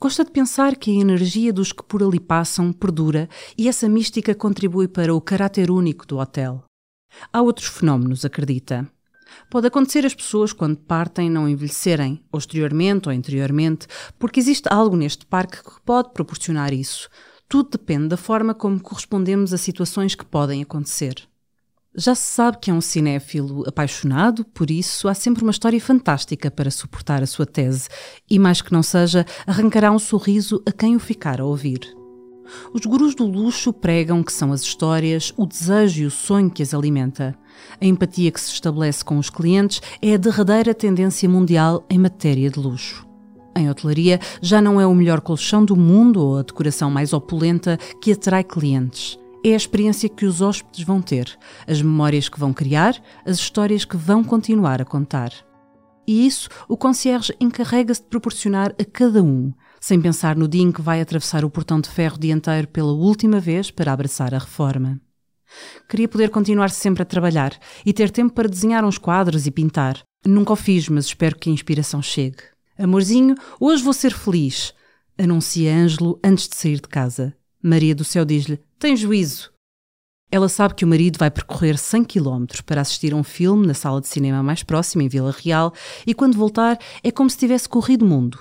Gosta 0.00 0.24
de 0.24 0.30
pensar 0.30 0.76
que 0.76 0.92
a 0.92 1.00
energia 1.00 1.52
dos 1.52 1.72
que 1.72 1.82
por 1.82 2.04
ali 2.04 2.20
passam 2.20 2.72
perdura 2.72 3.28
e 3.56 3.68
essa 3.68 3.88
mística 3.88 4.32
contribui 4.32 4.86
para 4.86 5.12
o 5.12 5.20
caráter 5.20 5.72
único 5.72 6.06
do 6.06 6.18
hotel. 6.18 6.62
Há 7.32 7.42
outros 7.42 7.66
fenómenos, 7.66 8.24
acredita. 8.24 8.88
Pode 9.50 9.66
acontecer 9.66 10.06
as 10.06 10.14
pessoas, 10.14 10.52
quando 10.52 10.76
partem, 10.76 11.28
não 11.28 11.48
envelhecerem, 11.48 12.22
ou 12.30 12.38
exteriormente 12.38 13.08
ou 13.08 13.12
interiormente, 13.12 13.88
porque 14.20 14.38
existe 14.38 14.68
algo 14.72 14.96
neste 14.96 15.26
parque 15.26 15.64
que 15.64 15.80
pode 15.84 16.12
proporcionar 16.12 16.72
isso, 16.72 17.08
tudo 17.48 17.70
depende 17.70 18.06
da 18.08 18.16
forma 18.16 18.54
como 18.54 18.80
correspondemos 18.80 19.52
a 19.52 19.58
situações 19.58 20.14
que 20.14 20.24
podem 20.24 20.62
acontecer. 20.62 21.27
Já 22.00 22.14
se 22.14 22.32
sabe 22.32 22.58
que 22.60 22.70
é 22.70 22.74
um 22.74 22.80
cinéfilo 22.80 23.64
apaixonado, 23.66 24.44
por 24.44 24.70
isso 24.70 25.08
há 25.08 25.14
sempre 25.14 25.42
uma 25.42 25.50
história 25.50 25.80
fantástica 25.80 26.48
para 26.48 26.70
suportar 26.70 27.24
a 27.24 27.26
sua 27.26 27.44
tese, 27.44 27.88
e 28.30 28.38
mais 28.38 28.62
que 28.62 28.72
não 28.72 28.84
seja, 28.84 29.26
arrancará 29.44 29.90
um 29.90 29.98
sorriso 29.98 30.62
a 30.64 30.70
quem 30.70 30.94
o 30.94 31.00
ficar 31.00 31.40
a 31.40 31.44
ouvir. 31.44 31.80
Os 32.72 32.82
gurus 32.86 33.16
do 33.16 33.26
luxo 33.26 33.72
pregam 33.72 34.22
que 34.22 34.32
são 34.32 34.52
as 34.52 34.62
histórias, 34.62 35.34
o 35.36 35.44
desejo 35.44 36.04
e 36.04 36.06
o 36.06 36.10
sonho 36.10 36.48
que 36.48 36.62
as 36.62 36.72
alimenta. 36.72 37.36
A 37.80 37.84
empatia 37.84 38.30
que 38.30 38.40
se 38.40 38.52
estabelece 38.52 39.04
com 39.04 39.18
os 39.18 39.28
clientes 39.28 39.82
é 40.00 40.14
a 40.14 40.18
derradeira 40.18 40.72
tendência 40.72 41.28
mundial 41.28 41.84
em 41.90 41.98
matéria 41.98 42.48
de 42.48 42.60
luxo. 42.60 43.04
Em 43.56 43.68
hotelaria, 43.68 44.20
já 44.40 44.62
não 44.62 44.80
é 44.80 44.86
o 44.86 44.94
melhor 44.94 45.20
colchão 45.20 45.64
do 45.64 45.74
mundo 45.74 46.24
ou 46.24 46.38
a 46.38 46.42
decoração 46.42 46.92
mais 46.92 47.12
opulenta 47.12 47.76
que 48.00 48.12
atrai 48.12 48.44
clientes. 48.44 49.18
É 49.48 49.54
a 49.54 49.56
experiência 49.56 50.10
que 50.10 50.26
os 50.26 50.42
hóspedes 50.42 50.84
vão 50.84 51.00
ter, 51.00 51.34
as 51.66 51.80
memórias 51.80 52.28
que 52.28 52.38
vão 52.38 52.52
criar, 52.52 53.02
as 53.24 53.38
histórias 53.38 53.82
que 53.82 53.96
vão 53.96 54.22
continuar 54.22 54.82
a 54.82 54.84
contar. 54.84 55.32
E 56.06 56.26
isso 56.26 56.50
o 56.68 56.76
concierge 56.76 57.34
encarrega-se 57.40 58.02
de 58.02 58.08
proporcionar 58.08 58.74
a 58.78 58.84
cada 58.84 59.22
um, 59.22 59.50
sem 59.80 59.98
pensar 60.02 60.36
no 60.36 60.46
dia 60.46 60.60
em 60.60 60.70
que 60.70 60.82
vai 60.82 61.00
atravessar 61.00 61.46
o 61.46 61.50
portão 61.50 61.80
de 61.80 61.88
ferro 61.88 62.18
dianteiro 62.18 62.68
pela 62.68 62.92
última 62.92 63.40
vez 63.40 63.70
para 63.70 63.90
abraçar 63.90 64.34
a 64.34 64.38
reforma. 64.38 65.00
Queria 65.88 66.08
poder 66.08 66.28
continuar 66.28 66.68
sempre 66.68 67.02
a 67.02 67.06
trabalhar 67.06 67.58
e 67.86 67.90
ter 67.94 68.10
tempo 68.10 68.34
para 68.34 68.50
desenhar 68.50 68.84
uns 68.84 68.98
quadros 68.98 69.46
e 69.46 69.50
pintar. 69.50 70.02
Nunca 70.26 70.52
o 70.52 70.56
fiz, 70.56 70.90
mas 70.90 71.06
espero 71.06 71.38
que 71.38 71.48
a 71.48 71.52
inspiração 71.54 72.02
chegue. 72.02 72.42
Amorzinho, 72.78 73.34
hoje 73.58 73.82
vou 73.82 73.94
ser 73.94 74.12
feliz, 74.12 74.74
anuncia 75.16 75.74
Ângelo 75.74 76.20
antes 76.22 76.46
de 76.50 76.54
sair 76.54 76.82
de 76.82 76.88
casa. 76.88 77.37
Maria 77.62 77.94
do 77.94 78.04
Céu 78.04 78.24
diz-lhe: 78.24 78.60
Tem 78.78 78.96
juízo. 78.96 79.52
Ela 80.30 80.48
sabe 80.48 80.74
que 80.74 80.84
o 80.84 80.88
marido 80.88 81.18
vai 81.18 81.30
percorrer 81.30 81.78
100 81.78 82.04
km 82.04 82.44
para 82.64 82.82
assistir 82.82 83.12
a 83.14 83.16
um 83.16 83.24
filme 83.24 83.66
na 83.66 83.74
sala 83.74 84.00
de 84.00 84.06
cinema 84.06 84.42
mais 84.42 84.62
próxima, 84.62 85.02
em 85.02 85.08
Vila 85.08 85.34
Real, 85.36 85.72
e 86.06 86.12
quando 86.12 86.36
voltar 86.36 86.78
é 87.02 87.10
como 87.10 87.30
se 87.30 87.38
tivesse 87.38 87.68
corrido 87.68 88.04
o 88.04 88.08
mundo. 88.08 88.38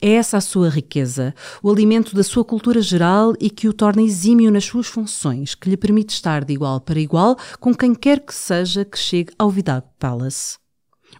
É 0.00 0.10
essa 0.10 0.36
a 0.36 0.40
sua 0.40 0.68
riqueza, 0.68 1.34
o 1.62 1.70
alimento 1.70 2.14
da 2.14 2.22
sua 2.22 2.44
cultura 2.44 2.82
geral 2.82 3.34
e 3.40 3.48
que 3.48 3.68
o 3.68 3.72
torna 3.72 4.02
exímio 4.02 4.50
nas 4.50 4.64
suas 4.64 4.86
funções, 4.86 5.54
que 5.54 5.70
lhe 5.70 5.76
permite 5.76 6.10
estar 6.10 6.44
de 6.44 6.52
igual 6.52 6.80
para 6.80 7.00
igual 7.00 7.36
com 7.58 7.74
quem 7.74 7.94
quer 7.94 8.20
que 8.20 8.34
seja 8.34 8.84
que 8.84 8.98
chegue 8.98 9.32
ao 9.38 9.50
Vidal 9.50 9.82
Palace. 9.98 10.61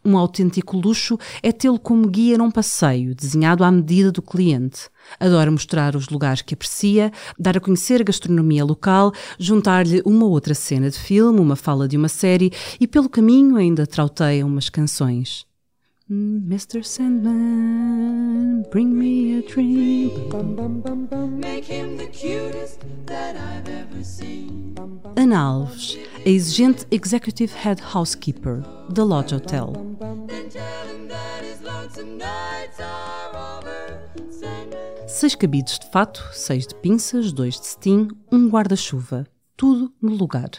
Um 0.05 0.17
autêntico 0.17 0.77
luxo 0.77 1.17
é 1.43 1.53
tê-lo 1.53 1.79
como 1.79 2.09
guia 2.09 2.37
num 2.37 2.51
passeio 2.51 3.15
desenhado 3.15 3.63
à 3.63 3.71
medida 3.71 4.11
do 4.11 4.21
cliente. 4.21 4.89
Adora 5.21 5.51
mostrar 5.51 5.95
os 5.95 6.09
lugares 6.09 6.43
que 6.43 6.55
aprecia, 6.55 7.13
dar 7.39 7.57
a 7.57 7.61
conhecer 7.61 8.01
a 8.01 8.05
gastronomia 8.05 8.65
local, 8.65 9.13
juntar-lhe 9.39 10.03
uma 10.05 10.27
outra 10.27 10.55
cena 10.55 10.91
de 10.91 10.99
filme, 10.99 11.39
uma 11.39 11.55
fala 11.55 11.87
de 11.87 11.97
uma 11.97 12.09
série 12.09 12.53
e 12.81 12.89
pelo 12.89 13.09
caminho 13.09 13.57
ainda 13.57 13.87
trauteia 13.87 14.45
umas 14.45 14.69
canções. 14.69 15.47
Mr. 16.13 16.85
Sandman, 16.85 18.67
bring 18.71 18.99
me 18.99 19.39
a 19.39 19.43
dream. 19.43 20.11
Make 21.41 21.65
him 21.65 21.97
the 21.97 22.07
cutest 22.09 22.81
that 23.07 23.35
I've 23.35 23.67
ever 23.67 24.05
seen. 24.05 24.75
Ana 25.17 25.37
Alves, 25.37 25.97
a 26.27 26.29
exigente 26.29 26.87
Executive 26.91 27.55
Head 27.55 27.81
Housekeeper 27.95 28.63
da 28.91 29.03
Lodge 29.03 29.33
Hotel. 29.33 29.73
Seis 35.07 35.35
cabides 35.35 35.79
de 35.79 35.91
fato, 35.91 36.29
seis 36.35 36.67
de 36.67 36.75
pinças, 36.75 37.33
dois 37.33 37.59
de 37.59 37.67
cetim, 37.67 38.09
um 38.31 38.51
guarda-chuva. 38.51 39.27
Tudo 39.57 39.91
no 40.03 40.15
lugar. 40.15 40.51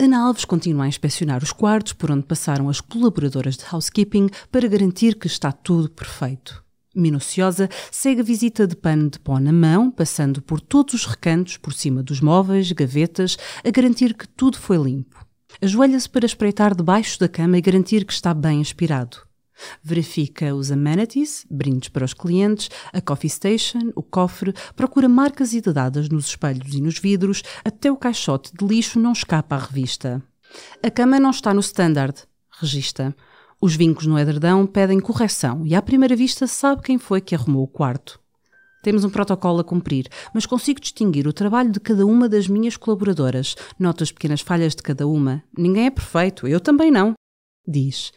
Ana 0.00 0.20
Alves 0.20 0.46
continua 0.46 0.86
a 0.86 0.88
inspecionar 0.88 1.42
os 1.42 1.52
quartos 1.52 1.92
por 1.92 2.10
onde 2.10 2.24
passaram 2.24 2.70
as 2.70 2.80
colaboradoras 2.80 3.58
de 3.58 3.64
housekeeping 3.70 4.30
para 4.50 4.66
garantir 4.66 5.14
que 5.14 5.26
está 5.26 5.52
tudo 5.52 5.90
perfeito. 5.90 6.64
Minuciosa, 6.96 7.68
segue 7.92 8.22
a 8.22 8.24
visita 8.24 8.66
de 8.66 8.74
pano 8.74 9.10
de 9.10 9.18
pó 9.18 9.38
na 9.38 9.52
mão, 9.52 9.90
passando 9.90 10.40
por 10.40 10.58
todos 10.58 10.94
os 10.94 11.04
recantos, 11.04 11.58
por 11.58 11.74
cima 11.74 12.02
dos 12.02 12.22
móveis, 12.22 12.72
gavetas, 12.72 13.36
a 13.62 13.70
garantir 13.70 14.14
que 14.14 14.26
tudo 14.26 14.56
foi 14.56 14.78
limpo. 14.78 15.22
Ajoelha-se 15.60 16.08
para 16.08 16.24
espreitar 16.24 16.74
debaixo 16.74 17.20
da 17.20 17.28
cama 17.28 17.58
e 17.58 17.60
garantir 17.60 18.06
que 18.06 18.14
está 18.14 18.32
bem 18.32 18.62
aspirado. 18.62 19.18
Verifica 19.82 20.54
os 20.54 20.70
amenities, 20.70 21.46
brindes 21.50 21.88
para 21.88 22.04
os 22.04 22.14
clientes, 22.14 22.70
a 22.92 23.00
coffee 23.00 23.30
station, 23.30 23.92
o 23.94 24.02
cofre, 24.02 24.54
procura 24.74 25.08
marcas 25.08 25.52
e 25.52 25.60
dedadas 25.60 26.08
nos 26.08 26.26
espelhos 26.26 26.74
e 26.74 26.80
nos 26.80 26.98
vidros, 26.98 27.42
até 27.64 27.90
o 27.90 27.96
caixote 27.96 28.50
de 28.56 28.66
lixo 28.66 28.98
não 28.98 29.12
escapa 29.12 29.56
à 29.56 29.58
revista. 29.58 30.22
A 30.82 30.90
cama 30.90 31.20
não 31.20 31.30
está 31.30 31.54
no 31.54 31.60
standard, 31.60 32.16
regista. 32.60 33.14
Os 33.60 33.76
vincos 33.76 34.06
no 34.06 34.18
edredão 34.18 34.66
pedem 34.66 35.00
correção 35.00 35.66
e 35.66 35.74
à 35.74 35.82
primeira 35.82 36.16
vista 36.16 36.46
sabe 36.46 36.82
quem 36.82 36.98
foi 36.98 37.20
que 37.20 37.34
arrumou 37.34 37.62
o 37.62 37.68
quarto. 37.68 38.18
Temos 38.82 39.04
um 39.04 39.10
protocolo 39.10 39.60
a 39.60 39.64
cumprir, 39.64 40.08
mas 40.32 40.46
consigo 40.46 40.80
distinguir 40.80 41.26
o 41.28 41.32
trabalho 41.34 41.70
de 41.70 41.78
cada 41.78 42.06
uma 42.06 42.26
das 42.26 42.48
minhas 42.48 42.78
colaboradoras. 42.78 43.54
Noto 43.78 44.02
as 44.02 44.10
pequenas 44.10 44.40
falhas 44.40 44.74
de 44.74 44.82
cada 44.82 45.06
uma. 45.06 45.44
Ninguém 45.56 45.86
é 45.86 45.90
perfeito, 45.90 46.48
eu 46.48 46.58
também 46.58 46.90
não. 46.90 47.12
Diz 47.68 48.10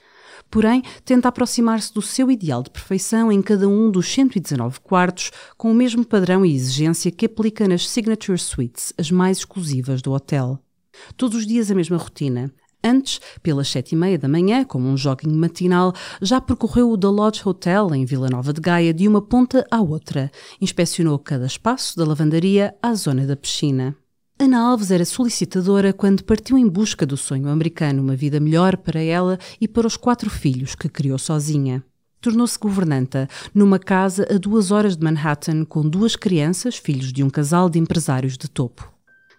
porém 0.49 0.83
tenta 1.03 1.27
aproximar-se 1.27 1.93
do 1.93 2.01
seu 2.01 2.29
ideal 2.29 2.63
de 2.63 2.69
perfeição 2.69 3.31
em 3.31 3.41
cada 3.41 3.67
um 3.67 3.89
dos 3.89 4.11
119 4.11 4.79
quartos, 4.81 5.31
com 5.57 5.71
o 5.71 5.75
mesmo 5.75 6.05
padrão 6.05 6.45
e 6.45 6.55
exigência 6.55 7.11
que 7.11 7.25
aplica 7.25 7.67
nas 7.67 7.87
Signature 7.87 8.37
Suites, 8.37 8.93
as 8.97 9.11
mais 9.11 9.39
exclusivas 9.39 10.01
do 10.01 10.11
hotel. 10.11 10.59
Todos 11.17 11.39
os 11.39 11.47
dias 11.47 11.71
a 11.71 11.75
mesma 11.75 11.97
rotina. 11.97 12.53
Antes, 12.83 13.21
pelas 13.41 13.69
sete 13.69 13.93
e 13.93 13.95
meia 13.95 14.19
da 14.19 14.27
manhã, 14.27 14.65
como 14.65 14.89
um 14.89 14.97
jogging 14.97 15.33
matinal, 15.33 15.93
já 16.21 16.41
percorreu 16.41 16.91
o 16.91 16.97
The 16.97 17.07
Lodge 17.07 17.41
Hotel 17.45 17.95
em 17.95 18.03
Vila 18.03 18.29
Nova 18.29 18.51
de 18.51 18.59
Gaia 18.59 18.93
de 18.93 19.07
uma 19.07 19.21
ponta 19.21 19.65
à 19.71 19.81
outra. 19.81 20.29
Inspecionou 20.59 21.17
cada 21.17 21.45
espaço 21.45 21.95
da 21.95 22.03
lavandaria 22.03 22.75
à 22.81 22.93
zona 22.93 23.25
da 23.25 23.37
piscina. 23.37 23.95
Ana 24.39 24.59
Alves 24.59 24.89
era 24.89 25.05
solicitadora 25.05 25.93
quando 25.93 26.23
partiu 26.23 26.57
em 26.57 26.67
busca 26.67 27.05
do 27.05 27.15
sonho 27.15 27.47
americano, 27.47 28.01
uma 28.01 28.15
vida 28.15 28.39
melhor 28.39 28.75
para 28.77 28.99
ela 28.99 29.37
e 29.61 29.67
para 29.67 29.85
os 29.85 29.95
quatro 29.95 30.29
filhos 30.29 30.73
que 30.73 30.89
criou 30.89 31.19
sozinha. 31.19 31.83
Tornou-se 32.19 32.57
governanta 32.57 33.27
numa 33.53 33.77
casa 33.77 34.27
a 34.29 34.37
duas 34.37 34.71
horas 34.71 34.97
de 34.97 35.03
Manhattan 35.03 35.63
com 35.65 35.87
duas 35.87 36.15
crianças, 36.15 36.75
filhos 36.75 37.13
de 37.13 37.23
um 37.23 37.29
casal 37.29 37.69
de 37.69 37.77
empresários 37.77 38.37
de 38.37 38.49
topo. 38.49 38.91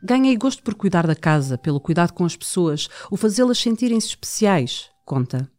Ganhei 0.03 0.37
gosto 0.37 0.63
por 0.63 0.75
cuidar 0.75 1.07
da 1.07 1.15
casa, 1.17 1.59
pelo 1.59 1.81
cuidado 1.81 2.13
com 2.13 2.25
as 2.25 2.37
pessoas, 2.37 2.89
o 3.11 3.17
fazê-las 3.17 3.59
sentirem-se 3.59 4.09
especiais, 4.09 4.91
conta. 5.05 5.51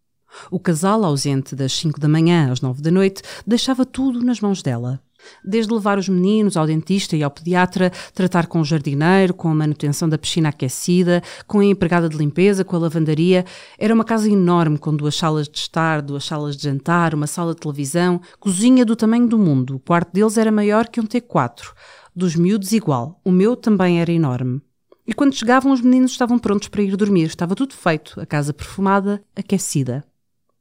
O 0.52 0.60
casal, 0.60 1.04
ausente 1.04 1.56
das 1.56 1.74
5 1.74 2.00
da 2.00 2.08
manhã 2.08 2.52
às 2.52 2.62
9 2.62 2.82
da 2.82 2.91
noite, 2.91 3.21
deixava 3.45 3.86
tudo 3.86 4.24
nas 4.24 4.39
mãos 4.39 4.62
dela. 4.62 5.02
Desde 5.43 5.73
levar 5.73 5.97
os 5.97 6.09
meninos 6.09 6.57
ao 6.57 6.65
dentista 6.65 7.15
e 7.15 7.23
ao 7.23 7.31
pediatra, 7.31 7.91
tratar 8.13 8.47
com 8.47 8.61
o 8.61 8.65
jardineiro, 8.65 9.33
com 9.33 9.49
a 9.49 9.55
manutenção 9.55 10.07
da 10.09 10.17
piscina 10.17 10.49
aquecida, 10.49 11.21
com 11.47 11.59
a 11.59 11.65
empregada 11.65 12.09
de 12.09 12.17
limpeza, 12.17 12.63
com 12.63 12.75
a 12.75 12.79
lavandaria. 12.79 13.45
Era 13.77 13.93
uma 13.93 14.03
casa 14.03 14.29
enorme, 14.29 14.77
com 14.77 14.95
duas 14.95 15.15
salas 15.15 15.47
de 15.47 15.57
estar, 15.57 16.01
duas 16.01 16.25
salas 16.25 16.55
de 16.55 16.63
jantar, 16.63 17.13
uma 17.13 17.27
sala 17.27 17.53
de 17.53 17.61
televisão, 17.61 18.21
cozinha 18.39 18.85
do 18.85 18.95
tamanho 18.95 19.27
do 19.27 19.38
mundo. 19.38 19.75
O 19.75 19.79
quarto 19.79 20.13
deles 20.13 20.38
era 20.38 20.51
maior 20.51 20.88
que 20.88 20.99
um 20.99 21.05
T4 21.05 21.73
dos 22.15 22.35
miúdos 22.35 22.71
igual. 22.71 23.19
O 23.23 23.31
meu 23.31 23.55
também 23.55 23.99
era 23.99 24.11
enorme. 24.11 24.61
E 25.07 25.13
quando 25.13 25.35
chegavam, 25.35 25.71
os 25.71 25.81
meninos 25.81 26.11
estavam 26.11 26.39
prontos 26.39 26.67
para 26.67 26.81
ir 26.81 26.95
dormir. 26.95 27.25
Estava 27.25 27.53
tudo 27.53 27.75
feito, 27.75 28.19
a 28.19 28.25
casa 28.25 28.53
perfumada, 28.53 29.23
aquecida. 29.35 30.03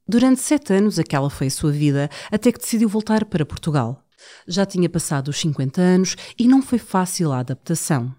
Durante 0.07 0.39
sete 0.39 0.73
anos, 0.73 0.99
aquela 0.99 1.31
foi 1.31 1.47
a 1.47 1.51
sua 1.51 1.71
vida, 1.71 2.09
até 2.31 2.51
que 2.51 2.59
decidiu 2.59 2.87
voltar 2.87 3.25
para 3.25 3.45
Portugal. 3.45 4.04
Já 4.47 4.65
tinha 4.65 4.89
passado 4.89 5.29
os 5.29 5.39
50 5.39 5.81
anos 5.81 6.15
e 6.37 6.47
não 6.47 6.61
foi 6.61 6.79
fácil 6.79 7.31
a 7.31 7.39
adaptação. 7.39 8.13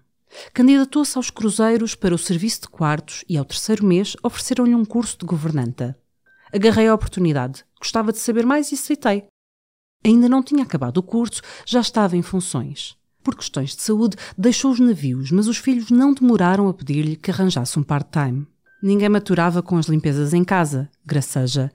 Candidatou-se 0.53 1.17
aos 1.17 1.29
cruzeiros 1.29 1.95
para 1.95 2.13
o 2.13 2.17
serviço 2.17 2.61
de 2.61 2.67
quartos 2.67 3.23
e, 3.27 3.37
ao 3.37 3.45
terceiro 3.45 3.85
mês, 3.85 4.15
ofereceram-lhe 4.21 4.75
um 4.75 4.85
curso 4.85 5.17
de 5.19 5.25
governanta. 5.25 5.97
Agarrei 6.53 6.87
a 6.87 6.93
oportunidade, 6.93 7.65
gostava 7.79 8.11
de 8.11 8.19
saber 8.19 8.45
mais 8.45 8.71
e 8.71 8.75
aceitei. 8.75 9.25
Ainda 10.05 10.29
não 10.29 10.43
tinha 10.43 10.63
acabado 10.63 10.97
o 10.97 11.03
curso, 11.03 11.41
já 11.65 11.79
estava 11.79 12.15
em 12.15 12.21
funções 12.21 12.97
por 13.27 13.35
questões 13.35 13.75
de 13.75 13.81
saúde, 13.81 14.15
deixou 14.37 14.71
os 14.71 14.79
navios, 14.79 15.31
mas 15.31 15.49
os 15.49 15.57
filhos 15.57 15.91
não 15.91 16.13
demoraram 16.13 16.69
a 16.69 16.73
pedir-lhe 16.73 17.17
que 17.17 17.29
arranjasse 17.29 17.77
um 17.77 17.83
part-time. 17.83 18.47
Ninguém 18.81 19.09
maturava 19.09 19.61
com 19.61 19.77
as 19.77 19.87
limpezas 19.87 20.33
em 20.33 20.45
casa, 20.45 20.89
graceja. 21.05 21.69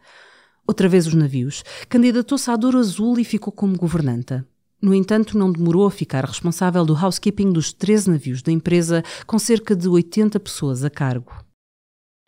Outra 0.72 0.88
vez 0.88 1.06
os 1.06 1.12
navios. 1.12 1.62
Candidatou-se 1.86 2.50
à 2.50 2.56
Douro 2.56 2.78
Azul 2.78 3.18
e 3.18 3.24
ficou 3.24 3.52
como 3.52 3.76
governanta. 3.76 4.42
No 4.80 4.94
entanto, 4.94 5.36
não 5.36 5.52
demorou 5.52 5.84
a 5.84 5.90
ficar 5.90 6.24
responsável 6.24 6.82
do 6.82 6.96
housekeeping 6.96 7.52
dos 7.52 7.74
13 7.74 8.08
navios 8.08 8.40
da 8.40 8.50
empresa, 8.50 9.04
com 9.26 9.38
cerca 9.38 9.76
de 9.76 9.86
80 9.86 10.40
pessoas 10.40 10.82
a 10.82 10.88
cargo. 10.88 11.30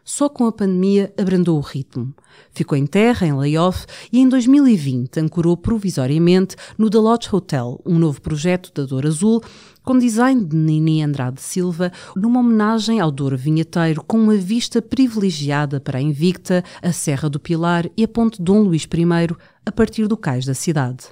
Só 0.05 0.29
com 0.29 0.47
a 0.47 0.53
pandemia 0.53 1.13
abrandou 1.19 1.57
o 1.57 1.63
ritmo. 1.63 2.13
Ficou 2.53 2.77
em 2.77 2.87
terra, 2.87 3.27
em 3.27 3.33
layoff, 3.33 3.87
e 4.13 4.21
em 4.21 4.29
2020 4.29 5.19
ancorou 5.19 5.57
provisoriamente 5.57 6.57
no 6.77 6.91
The 6.91 6.99
Lodge 6.99 7.29
Hotel, 7.33 7.81
um 7.87 7.99
novo 7.99 8.21
projeto 8.21 8.71
da 8.75 8.85
Dor 8.85 9.07
Azul, 9.07 9.43
com 9.83 9.99
design 9.99 10.45
de 10.45 10.55
Nini 10.55 11.03
Andrade 11.03 11.41
Silva, 11.41 11.91
numa 12.15 12.41
homenagem 12.41 13.01
ao 13.01 13.11
Douro 13.11 13.37
Vinheteiro, 13.37 14.05
com 14.05 14.19
uma 14.19 14.37
vista 14.37 14.83
privilegiada 14.83 15.81
para 15.81 15.99
a 15.99 16.03
Invicta, 16.03 16.63
a 16.83 16.93
Serra 16.93 17.31
do 17.31 17.41
Pilar 17.41 17.89
e 17.97 18.05
a 18.05 18.09
Ponte 18.09 18.43
Dom 18.43 18.63
Luís 18.63 18.85
I, 18.85 19.35
a 19.65 19.73
partir 19.73 20.07
do 20.07 20.19
cais 20.19 20.45
da 20.45 20.55
cidade. 20.55 21.07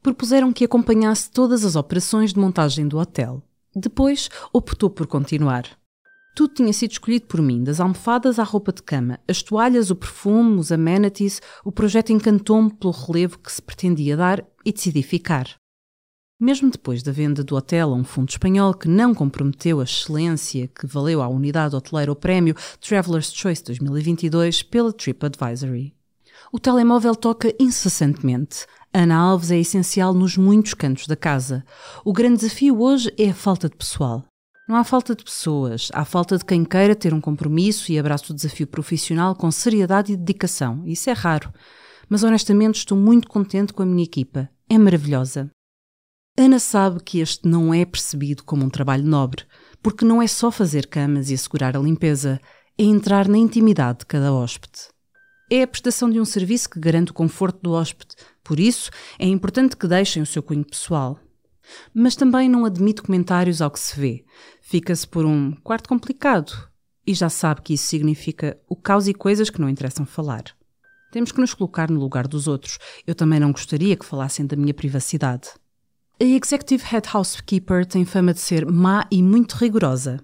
Propuseram 0.00 0.52
que 0.52 0.64
acompanhasse 0.64 1.30
todas 1.30 1.64
as 1.64 1.74
operações 1.74 2.32
de 2.32 2.38
montagem 2.38 2.86
do 2.86 2.98
hotel. 2.98 3.42
Depois, 3.74 4.28
optou 4.52 4.88
por 4.88 5.06
continuar. 5.06 5.79
Tudo 6.34 6.54
tinha 6.54 6.72
sido 6.72 6.92
escolhido 6.92 7.26
por 7.26 7.42
mim, 7.42 7.62
das 7.62 7.80
almofadas 7.80 8.38
à 8.38 8.42
roupa 8.42 8.72
de 8.72 8.82
cama, 8.82 9.18
as 9.28 9.42
toalhas, 9.42 9.90
o 9.90 9.96
perfume, 9.96 10.58
os 10.58 10.70
amenities. 10.70 11.40
O 11.64 11.72
projeto 11.72 12.12
encantou-me 12.12 12.72
pelo 12.72 12.92
relevo 12.92 13.38
que 13.38 13.52
se 13.52 13.60
pretendia 13.60 14.16
dar 14.16 14.44
e 14.64 14.72
decidi 14.72 15.02
ficar. 15.02 15.60
Mesmo 16.40 16.70
depois 16.70 17.02
da 17.02 17.12
venda 17.12 17.44
do 17.44 17.54
hotel 17.54 17.92
a 17.92 17.94
um 17.94 18.04
fundo 18.04 18.30
espanhol 18.30 18.72
que 18.72 18.88
não 18.88 19.14
comprometeu 19.14 19.78
a 19.78 19.84
excelência 19.84 20.68
que 20.68 20.86
valeu 20.86 21.20
à 21.20 21.28
unidade 21.28 21.76
hoteleira 21.76 22.10
o 22.10 22.16
prémio 22.16 22.54
Traveler's 22.80 23.30
Choice 23.30 23.62
2022 23.62 24.62
pela 24.62 24.90
TripAdvisory. 24.90 25.94
O 26.50 26.58
telemóvel 26.58 27.14
toca 27.14 27.54
incessantemente. 27.60 28.64
Ana 28.92 29.16
Alves 29.16 29.50
é 29.50 29.58
essencial 29.58 30.14
nos 30.14 30.38
muitos 30.38 30.72
cantos 30.72 31.06
da 31.06 31.14
casa. 31.14 31.62
O 32.04 32.12
grande 32.12 32.40
desafio 32.40 32.80
hoje 32.80 33.12
é 33.18 33.28
a 33.28 33.34
falta 33.34 33.68
de 33.68 33.76
pessoal. 33.76 34.24
Não 34.70 34.76
há 34.76 34.84
falta 34.84 35.16
de 35.16 35.24
pessoas, 35.24 35.88
há 35.92 36.04
falta 36.04 36.38
de 36.38 36.44
quem 36.44 36.64
queira 36.64 36.94
ter 36.94 37.12
um 37.12 37.20
compromisso 37.20 37.90
e 37.90 37.98
abraço 37.98 38.32
o 38.32 38.36
desafio 38.36 38.68
profissional 38.68 39.34
com 39.34 39.50
seriedade 39.50 40.12
e 40.12 40.16
dedicação. 40.16 40.86
Isso 40.86 41.10
é 41.10 41.12
raro. 41.12 41.52
Mas 42.08 42.22
honestamente 42.22 42.76
estou 42.76 42.96
muito 42.96 43.26
contente 43.26 43.72
com 43.72 43.82
a 43.82 43.86
minha 43.86 44.04
equipa. 44.04 44.48
É 44.68 44.78
maravilhosa. 44.78 45.50
Ana 46.38 46.60
sabe 46.60 47.02
que 47.02 47.18
este 47.18 47.48
não 47.48 47.74
é 47.74 47.84
percebido 47.84 48.44
como 48.44 48.64
um 48.64 48.70
trabalho 48.70 49.02
nobre, 49.02 49.44
porque 49.82 50.04
não 50.04 50.22
é 50.22 50.28
só 50.28 50.52
fazer 50.52 50.86
camas 50.86 51.30
e 51.30 51.34
assegurar 51.34 51.76
a 51.76 51.80
limpeza, 51.80 52.40
é 52.78 52.84
entrar 52.84 53.26
na 53.26 53.38
intimidade 53.38 53.98
de 53.98 54.06
cada 54.06 54.32
hóspede. 54.32 54.82
É 55.50 55.64
a 55.64 55.66
prestação 55.66 56.08
de 56.08 56.20
um 56.20 56.24
serviço 56.24 56.70
que 56.70 56.78
garante 56.78 57.10
o 57.10 57.14
conforto 57.14 57.58
do 57.60 57.72
hóspede, 57.72 58.14
por 58.44 58.60
isso 58.60 58.88
é 59.18 59.26
importante 59.26 59.76
que 59.76 59.88
deixem 59.88 60.22
o 60.22 60.26
seu 60.26 60.44
cunho 60.44 60.64
pessoal. 60.64 61.18
Mas 61.94 62.16
também 62.16 62.48
não 62.48 62.64
admite 62.64 63.02
comentários 63.02 63.60
ao 63.60 63.70
que 63.70 63.80
se 63.80 63.98
vê. 63.98 64.24
Fica-se 64.60 65.06
por 65.06 65.24
um 65.24 65.52
quarto 65.62 65.88
complicado 65.88 66.52
e 67.06 67.14
já 67.14 67.28
sabe 67.28 67.62
que 67.62 67.74
isso 67.74 67.86
significa 67.86 68.58
o 68.68 68.76
caos 68.76 69.08
e 69.08 69.14
coisas 69.14 69.50
que 69.50 69.60
não 69.60 69.68
interessam 69.68 70.06
falar. 70.06 70.44
Temos 71.10 71.32
que 71.32 71.40
nos 71.40 71.54
colocar 71.54 71.90
no 71.90 71.98
lugar 71.98 72.28
dos 72.28 72.46
outros. 72.46 72.78
Eu 73.06 73.14
também 73.14 73.40
não 73.40 73.52
gostaria 73.52 73.96
que 73.96 74.04
falassem 74.04 74.46
da 74.46 74.56
minha 74.56 74.74
privacidade. 74.74 75.48
A 76.20 76.24
Executive 76.24 76.84
Head 76.84 77.08
Housekeeper 77.12 77.86
tem 77.86 78.04
fama 78.04 78.32
de 78.32 78.40
ser 78.40 78.70
má 78.70 79.06
e 79.10 79.22
muito 79.22 79.54
rigorosa. 79.54 80.22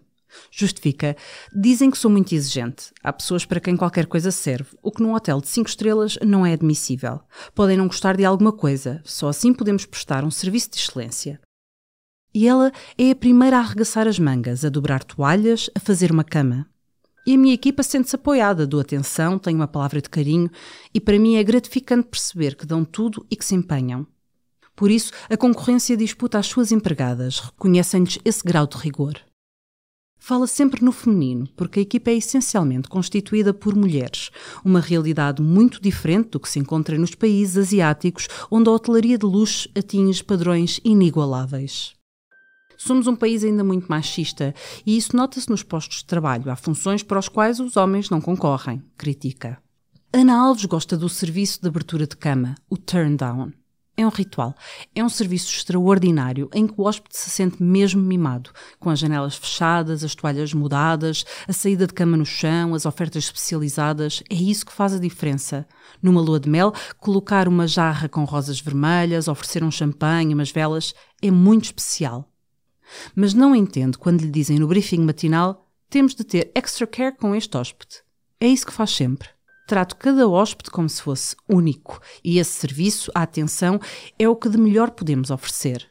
Justifica. 0.50 1.16
Dizem 1.52 1.90
que 1.90 1.98
sou 1.98 2.10
muito 2.10 2.34
exigente. 2.34 2.92
Há 3.02 3.12
pessoas 3.12 3.44
para 3.44 3.60
quem 3.60 3.76
qualquer 3.76 4.06
coisa 4.06 4.30
serve, 4.30 4.70
o 4.82 4.90
que 4.90 5.02
num 5.02 5.14
hotel 5.14 5.40
de 5.40 5.48
5 5.48 5.68
estrelas 5.68 6.18
não 6.22 6.44
é 6.44 6.52
admissível. 6.52 7.20
Podem 7.54 7.76
não 7.76 7.86
gostar 7.86 8.16
de 8.16 8.24
alguma 8.24 8.52
coisa, 8.52 9.00
só 9.04 9.28
assim 9.28 9.52
podemos 9.52 9.84
prestar 9.84 10.24
um 10.24 10.30
serviço 10.30 10.70
de 10.70 10.78
excelência. 10.78 11.40
E 12.34 12.46
ela 12.46 12.70
é 12.98 13.10
a 13.10 13.16
primeira 13.16 13.56
a 13.56 13.60
arregaçar 13.60 14.06
as 14.06 14.18
mangas, 14.18 14.64
a 14.64 14.68
dobrar 14.68 15.02
toalhas, 15.02 15.70
a 15.74 15.80
fazer 15.80 16.12
uma 16.12 16.24
cama. 16.24 16.66
E 17.26 17.34
a 17.34 17.38
minha 17.38 17.54
equipa 17.54 17.82
sente-se 17.82 18.14
apoiada, 18.14 18.66
dou 18.66 18.78
atenção, 18.78 19.38
tenho 19.38 19.56
uma 19.56 19.66
palavra 19.66 20.00
de 20.00 20.08
carinho 20.08 20.48
e 20.94 21.00
para 21.00 21.18
mim 21.18 21.36
é 21.36 21.42
gratificante 21.42 22.08
perceber 22.08 22.54
que 22.54 22.64
dão 22.64 22.84
tudo 22.84 23.26
e 23.28 23.34
que 23.34 23.44
se 23.44 23.54
empenham. 23.54 24.06
Por 24.76 24.90
isso, 24.90 25.10
a 25.30 25.36
concorrência 25.36 25.96
disputa 25.96 26.38
as 26.38 26.46
suas 26.46 26.70
empregadas, 26.70 27.40
reconhecem-lhes 27.40 28.18
esse 28.24 28.44
grau 28.44 28.66
de 28.66 28.76
rigor. 28.76 29.18
Fala 30.18 30.46
sempre 30.46 30.84
no 30.84 30.90
feminino, 30.90 31.48
porque 31.56 31.78
a 31.78 31.82
equipa 31.82 32.10
é 32.10 32.14
essencialmente 32.14 32.88
constituída 32.88 33.54
por 33.54 33.76
mulheres, 33.76 34.30
uma 34.64 34.80
realidade 34.80 35.40
muito 35.40 35.80
diferente 35.80 36.30
do 36.30 36.40
que 36.40 36.48
se 36.48 36.58
encontra 36.58 36.98
nos 36.98 37.14
países 37.14 37.56
asiáticos, 37.56 38.26
onde 38.50 38.68
a 38.68 38.72
hotelaria 38.72 39.18
de 39.18 39.26
luxo 39.26 39.68
atinge 39.76 40.24
padrões 40.24 40.80
inigualáveis. 40.84 41.94
Somos 42.76 43.06
um 43.06 43.16
país 43.16 43.42
ainda 43.42 43.64
muito 43.64 43.86
machista 43.88 44.54
e 44.84 44.96
isso 44.96 45.16
nota-se 45.16 45.48
nos 45.48 45.62
postos 45.62 45.98
de 45.98 46.06
trabalho. 46.06 46.50
Há 46.50 46.56
funções 46.56 47.02
para 47.02 47.18
os 47.18 47.28
quais 47.28 47.58
os 47.58 47.76
homens 47.76 48.10
não 48.10 48.20
concorrem, 48.20 48.82
critica. 48.98 49.58
Ana 50.12 50.36
Alves 50.38 50.64
gosta 50.64 50.96
do 50.96 51.08
serviço 51.08 51.60
de 51.60 51.68
abertura 51.68 52.06
de 52.06 52.16
cama, 52.16 52.54
o 52.68 52.76
turn 52.76 53.16
down. 53.16 53.52
É 53.96 54.06
um 54.06 54.10
ritual. 54.10 54.54
É 54.94 55.02
um 55.02 55.08
serviço 55.08 55.50
extraordinário 55.50 56.50
em 56.52 56.66
que 56.66 56.74
o 56.76 56.84
hóspede 56.84 57.16
se 57.16 57.30
sente 57.30 57.62
mesmo 57.62 58.02
mimado, 58.02 58.50
com 58.78 58.90
as 58.90 58.98
janelas 58.98 59.36
fechadas, 59.36 60.04
as 60.04 60.14
toalhas 60.14 60.52
mudadas, 60.52 61.24
a 61.48 61.52
saída 61.52 61.86
de 61.86 61.94
cama 61.94 62.16
no 62.16 62.26
chão, 62.26 62.74
as 62.74 62.84
ofertas 62.84 63.24
especializadas. 63.24 64.22
É 64.28 64.34
isso 64.34 64.66
que 64.66 64.72
faz 64.72 64.92
a 64.92 64.98
diferença. 64.98 65.66
Numa 66.02 66.20
lua 66.20 66.38
de 66.38 66.50
mel, 66.50 66.74
colocar 66.98 67.48
uma 67.48 67.66
jarra 67.66 68.06
com 68.06 68.24
rosas 68.24 68.60
vermelhas, 68.60 69.28
oferecer 69.28 69.64
um 69.64 69.70
champanhe, 69.70 70.34
umas 70.34 70.50
velas, 70.50 70.92
é 71.22 71.30
muito 71.30 71.64
especial. 71.64 72.30
Mas 73.14 73.32
não 73.32 73.56
entendo 73.56 73.98
quando 73.98 74.20
lhe 74.20 74.30
dizem 74.30 74.58
no 74.58 74.68
briefing 74.68 75.00
matinal 75.00 75.66
temos 75.88 76.14
de 76.14 76.24
ter 76.24 76.50
extra 76.54 76.86
care 76.86 77.16
com 77.16 77.34
este 77.34 77.56
hóspede. 77.56 78.02
É 78.40 78.46
isso 78.46 78.66
que 78.66 78.72
faz 78.72 78.90
sempre. 78.90 79.35
Trato 79.66 79.96
cada 79.96 80.28
hóspede 80.28 80.70
como 80.70 80.88
se 80.88 81.02
fosse 81.02 81.34
único 81.48 82.00
e 82.22 82.38
esse 82.38 82.52
serviço, 82.52 83.10
a 83.12 83.22
atenção, 83.22 83.80
é 84.16 84.28
o 84.28 84.36
que 84.36 84.48
de 84.48 84.56
melhor 84.56 84.92
podemos 84.92 85.28
oferecer. 85.28 85.90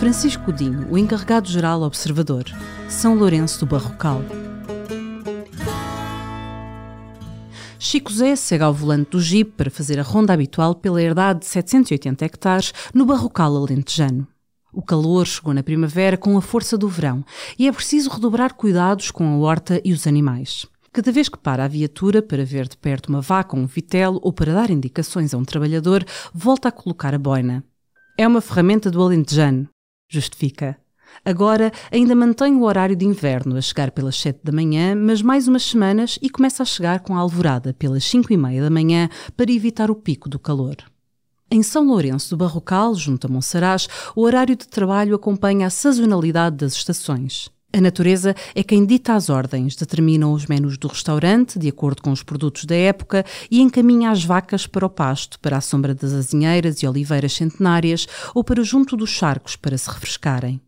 Francisco 0.00 0.46
Godinho, 0.46 0.90
o 0.90 0.98
encarregado-geral 0.98 1.82
observador, 1.82 2.44
São 2.88 3.14
Lourenço 3.14 3.60
do 3.60 3.66
Barrocal. 3.66 4.20
Chico 7.78 8.12
Zé 8.12 8.34
segue 8.34 8.64
ao 8.64 8.74
volante 8.74 9.10
do 9.10 9.20
Jeep 9.20 9.52
para 9.52 9.70
fazer 9.70 10.00
a 10.00 10.02
ronda 10.02 10.32
habitual 10.32 10.74
pela 10.74 11.00
herdade 11.00 11.40
de 11.40 11.46
780 11.46 12.24
hectares 12.24 12.72
no 12.92 13.06
Barrocal 13.06 13.56
Alentejano. 13.56 14.26
O 14.76 14.82
calor 14.82 15.26
chegou 15.26 15.54
na 15.54 15.62
primavera 15.62 16.18
com 16.18 16.36
a 16.36 16.42
força 16.42 16.76
do 16.76 16.86
verão 16.86 17.24
e 17.58 17.66
é 17.66 17.72
preciso 17.72 18.10
redobrar 18.10 18.52
cuidados 18.52 19.10
com 19.10 19.26
a 19.26 19.38
horta 19.38 19.80
e 19.82 19.90
os 19.90 20.06
animais. 20.06 20.66
Cada 20.92 21.10
vez 21.10 21.30
que 21.30 21.38
para 21.38 21.64
a 21.64 21.68
viatura 21.68 22.20
para 22.20 22.44
ver 22.44 22.68
de 22.68 22.76
perto 22.76 23.08
uma 23.08 23.22
vaca 23.22 23.56
ou 23.56 23.62
um 23.62 23.66
vitelo 23.66 24.20
ou 24.22 24.34
para 24.34 24.52
dar 24.52 24.70
indicações 24.70 25.32
a 25.32 25.38
um 25.38 25.46
trabalhador, 25.46 26.04
volta 26.34 26.68
a 26.68 26.70
colocar 26.70 27.14
a 27.14 27.18
boina. 27.18 27.64
É 28.18 28.28
uma 28.28 28.42
ferramenta 28.42 28.90
do 28.90 29.02
alentejano, 29.02 29.66
justifica. 30.10 30.76
Agora 31.24 31.72
ainda 31.90 32.14
mantém 32.14 32.54
o 32.54 32.64
horário 32.64 32.94
de 32.94 33.06
inverno 33.06 33.56
a 33.56 33.62
chegar 33.62 33.90
pelas 33.92 34.20
7 34.20 34.40
da 34.44 34.52
manhã, 34.52 34.94
mas 34.94 35.22
mais 35.22 35.48
umas 35.48 35.62
semanas 35.62 36.18
e 36.20 36.28
começa 36.28 36.62
a 36.62 36.66
chegar 36.66 37.00
com 37.00 37.16
a 37.16 37.20
alvorada 37.20 37.72
pelas 37.72 38.04
5 38.04 38.30
e 38.30 38.36
meia 38.36 38.60
da 38.60 38.68
manhã 38.68 39.08
para 39.34 39.50
evitar 39.50 39.90
o 39.90 39.96
pico 39.96 40.28
do 40.28 40.38
calor. 40.38 40.76
Em 41.48 41.62
São 41.62 41.86
Lourenço 41.86 42.30
do 42.30 42.36
Barrocal, 42.36 42.92
junto 42.96 43.28
a 43.28 43.30
Monsaraz, 43.30 43.88
o 44.16 44.22
horário 44.22 44.56
de 44.56 44.66
trabalho 44.66 45.14
acompanha 45.14 45.68
a 45.68 45.70
sazonalidade 45.70 46.56
das 46.56 46.72
estações. 46.72 47.48
A 47.72 47.80
natureza 47.80 48.34
é 48.52 48.64
quem 48.64 48.84
dita 48.84 49.14
as 49.14 49.30
ordens, 49.30 49.76
determina 49.76 50.26
os 50.26 50.46
menus 50.46 50.76
do 50.76 50.88
restaurante, 50.88 51.56
de 51.56 51.68
acordo 51.68 52.02
com 52.02 52.10
os 52.10 52.24
produtos 52.24 52.64
da 52.64 52.74
época, 52.74 53.24
e 53.48 53.60
encaminha 53.60 54.10
as 54.10 54.24
vacas 54.24 54.66
para 54.66 54.86
o 54.86 54.90
pasto, 54.90 55.38
para 55.38 55.56
a 55.56 55.60
sombra 55.60 55.94
das 55.94 56.12
azinheiras 56.12 56.82
e 56.82 56.86
oliveiras 56.86 57.34
centenárias 57.34 58.08
ou 58.34 58.42
para 58.42 58.64
junto 58.64 58.96
dos 58.96 59.10
charcos 59.10 59.54
para 59.54 59.78
se 59.78 59.88
refrescarem. 59.88 60.60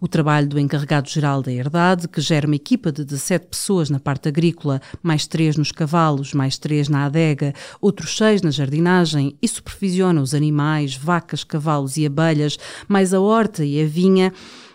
O 0.00 0.08
trabalho 0.08 0.48
do 0.48 0.58
encarregado-geral 0.58 1.42
da 1.42 1.52
herdade, 1.52 2.08
que 2.08 2.20
gera 2.20 2.46
uma 2.46 2.56
equipa 2.56 2.90
de 2.90 3.04
17 3.04 3.46
pessoas 3.46 3.90
na 3.90 4.00
parte 4.00 4.28
agrícola, 4.28 4.80
mais 5.02 5.26
três 5.26 5.56
nos 5.56 5.72
cavalos, 5.72 6.32
mais 6.32 6.58
três 6.58 6.88
na 6.88 7.06
adega, 7.06 7.54
outros 7.80 8.16
seis 8.16 8.42
na 8.42 8.50
jardinagem 8.50 9.36
e 9.40 9.48
supervisiona 9.48 10.20
os 10.20 10.34
animais, 10.34 10.96
vacas, 10.96 11.44
cavalos 11.44 11.96
e 11.96 12.06
abelhas, 12.06 12.58
mais 12.88 13.14
a 13.14 13.20
horta 13.20 13.64
e 13.64 13.82
a 13.82 13.86
vinha, 13.86 14.32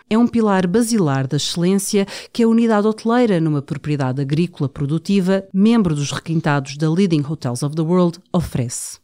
é 0.08 0.18
um 0.18 0.26
pilar 0.26 0.66
basilar 0.66 1.28
da 1.28 1.36
excelência 1.36 2.04
que 2.32 2.42
a 2.42 2.48
unidade 2.48 2.86
hoteleira 2.86 3.40
numa 3.40 3.62
propriedade 3.62 4.20
agrícola 4.20 4.68
produtiva, 4.68 5.44
membro 5.52 5.94
dos 5.94 6.10
requintados 6.10 6.76
da 6.76 6.90
Leading 6.90 7.24
Hotels 7.24 7.62
of 7.62 7.76
the 7.76 7.82
World, 7.82 8.18
oferece. 8.32 8.98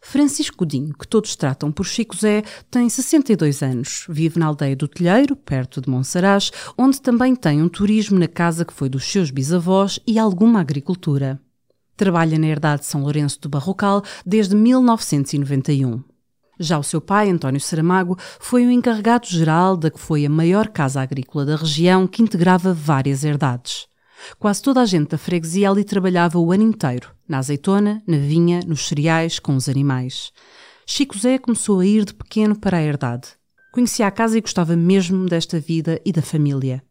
Francisco 0.00 0.56
Godinho, 0.58 0.94
que 0.94 1.06
todos 1.06 1.36
tratam 1.36 1.70
por 1.70 1.84
Chico 1.84 2.16
Zé, 2.16 2.42
tem 2.70 2.88
62 2.88 3.62
anos. 3.62 4.06
Vive 4.08 4.38
na 4.38 4.46
aldeia 4.46 4.74
do 4.74 4.88
Telheiro, 4.88 5.36
perto 5.36 5.80
de 5.80 5.90
Monsaraz, 5.90 6.50
onde 6.76 7.00
também 7.00 7.36
tem 7.36 7.62
um 7.62 7.68
turismo 7.68 8.18
na 8.18 8.26
casa 8.26 8.64
que 8.64 8.72
foi 8.72 8.88
dos 8.88 9.04
seus 9.04 9.30
bisavós 9.30 10.00
e 10.06 10.18
alguma 10.18 10.60
agricultura. 10.60 11.38
Trabalha 11.96 12.38
na 12.38 12.46
herdade 12.46 12.80
de 12.80 12.88
São 12.88 13.02
Lourenço 13.02 13.38
do 13.40 13.48
Barrocal 13.48 14.02
desde 14.24 14.56
1991. 14.56 16.02
Já 16.58 16.78
o 16.78 16.82
seu 16.82 17.00
pai, 17.00 17.30
António 17.30 17.60
Saramago, 17.60 18.18
foi 18.38 18.66
o 18.66 18.70
encarregado-geral 18.70 19.76
da 19.76 19.90
que 19.90 20.00
foi 20.00 20.26
a 20.26 20.30
maior 20.30 20.68
casa 20.68 21.00
agrícola 21.00 21.44
da 21.44 21.56
região 21.56 22.06
que 22.06 22.22
integrava 22.22 22.72
várias 22.72 23.22
herdades. 23.22 23.89
Quase 24.38 24.62
toda 24.62 24.80
a 24.80 24.86
gente 24.86 25.10
da 25.10 25.18
freguesia 25.18 25.70
ali 25.70 25.84
trabalhava 25.84 26.38
o 26.38 26.52
ano 26.52 26.62
inteiro, 26.62 27.10
na 27.28 27.38
azeitona, 27.38 28.02
na 28.06 28.16
vinha, 28.16 28.60
nos 28.66 28.86
cereais, 28.86 29.38
com 29.38 29.56
os 29.56 29.68
animais. 29.68 30.32
Chico 30.86 31.18
Zé 31.18 31.38
começou 31.38 31.80
a 31.80 31.86
ir 31.86 32.04
de 32.04 32.14
pequeno 32.14 32.58
para 32.58 32.78
a 32.78 32.82
herdade. 32.82 33.28
Conhecia 33.72 34.06
a 34.06 34.10
casa 34.10 34.36
e 34.36 34.40
gostava 34.40 34.74
mesmo 34.74 35.26
desta 35.26 35.60
vida 35.60 36.00
e 36.04 36.12
da 36.12 36.22
família. 36.22 36.82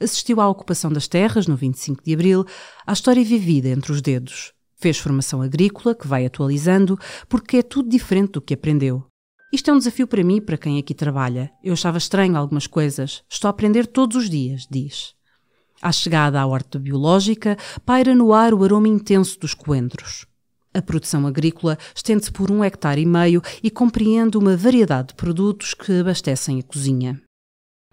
Assistiu 0.00 0.40
à 0.40 0.48
ocupação 0.48 0.92
das 0.92 1.08
terras 1.08 1.46
no 1.46 1.56
25 1.56 2.04
de 2.04 2.14
abril, 2.14 2.44
à 2.86 2.92
história 2.92 3.24
vivida 3.24 3.68
entre 3.68 3.90
os 3.90 4.00
dedos. 4.00 4.52
Fez 4.76 4.96
formação 4.96 5.42
agrícola, 5.42 5.94
que 5.94 6.06
vai 6.06 6.24
atualizando, 6.24 6.96
porque 7.28 7.56
é 7.56 7.62
tudo 7.62 7.88
diferente 7.88 8.32
do 8.32 8.40
que 8.40 8.54
aprendeu. 8.54 9.04
Isto 9.52 9.70
é 9.70 9.74
um 9.74 9.78
desafio 9.78 10.06
para 10.06 10.22
mim 10.22 10.36
e 10.36 10.40
para 10.40 10.56
quem 10.56 10.78
aqui 10.78 10.94
trabalha. 10.94 11.50
Eu 11.64 11.72
achava 11.72 11.98
estranho 11.98 12.36
algumas 12.36 12.68
coisas. 12.68 13.24
Estou 13.28 13.48
a 13.48 13.50
aprender 13.50 13.86
todos 13.86 14.16
os 14.16 14.30
dias, 14.30 14.68
diz. 14.70 15.17
À 15.80 15.92
chegada 15.92 16.40
à 16.40 16.46
horta 16.46 16.76
biológica, 16.76 17.56
paira 17.86 18.12
no 18.12 18.34
ar 18.34 18.52
o 18.52 18.64
aroma 18.64 18.88
intenso 18.88 19.38
dos 19.38 19.54
coentros. 19.54 20.26
A 20.74 20.82
produção 20.82 21.24
agrícola 21.24 21.78
estende-se 21.94 22.32
por 22.32 22.50
um 22.50 22.64
hectare 22.64 23.00
e 23.00 23.06
meio 23.06 23.40
e 23.62 23.70
compreende 23.70 24.36
uma 24.36 24.56
variedade 24.56 25.08
de 25.08 25.14
produtos 25.14 25.74
que 25.74 26.00
abastecem 26.00 26.58
a 26.58 26.62
cozinha. 26.64 27.20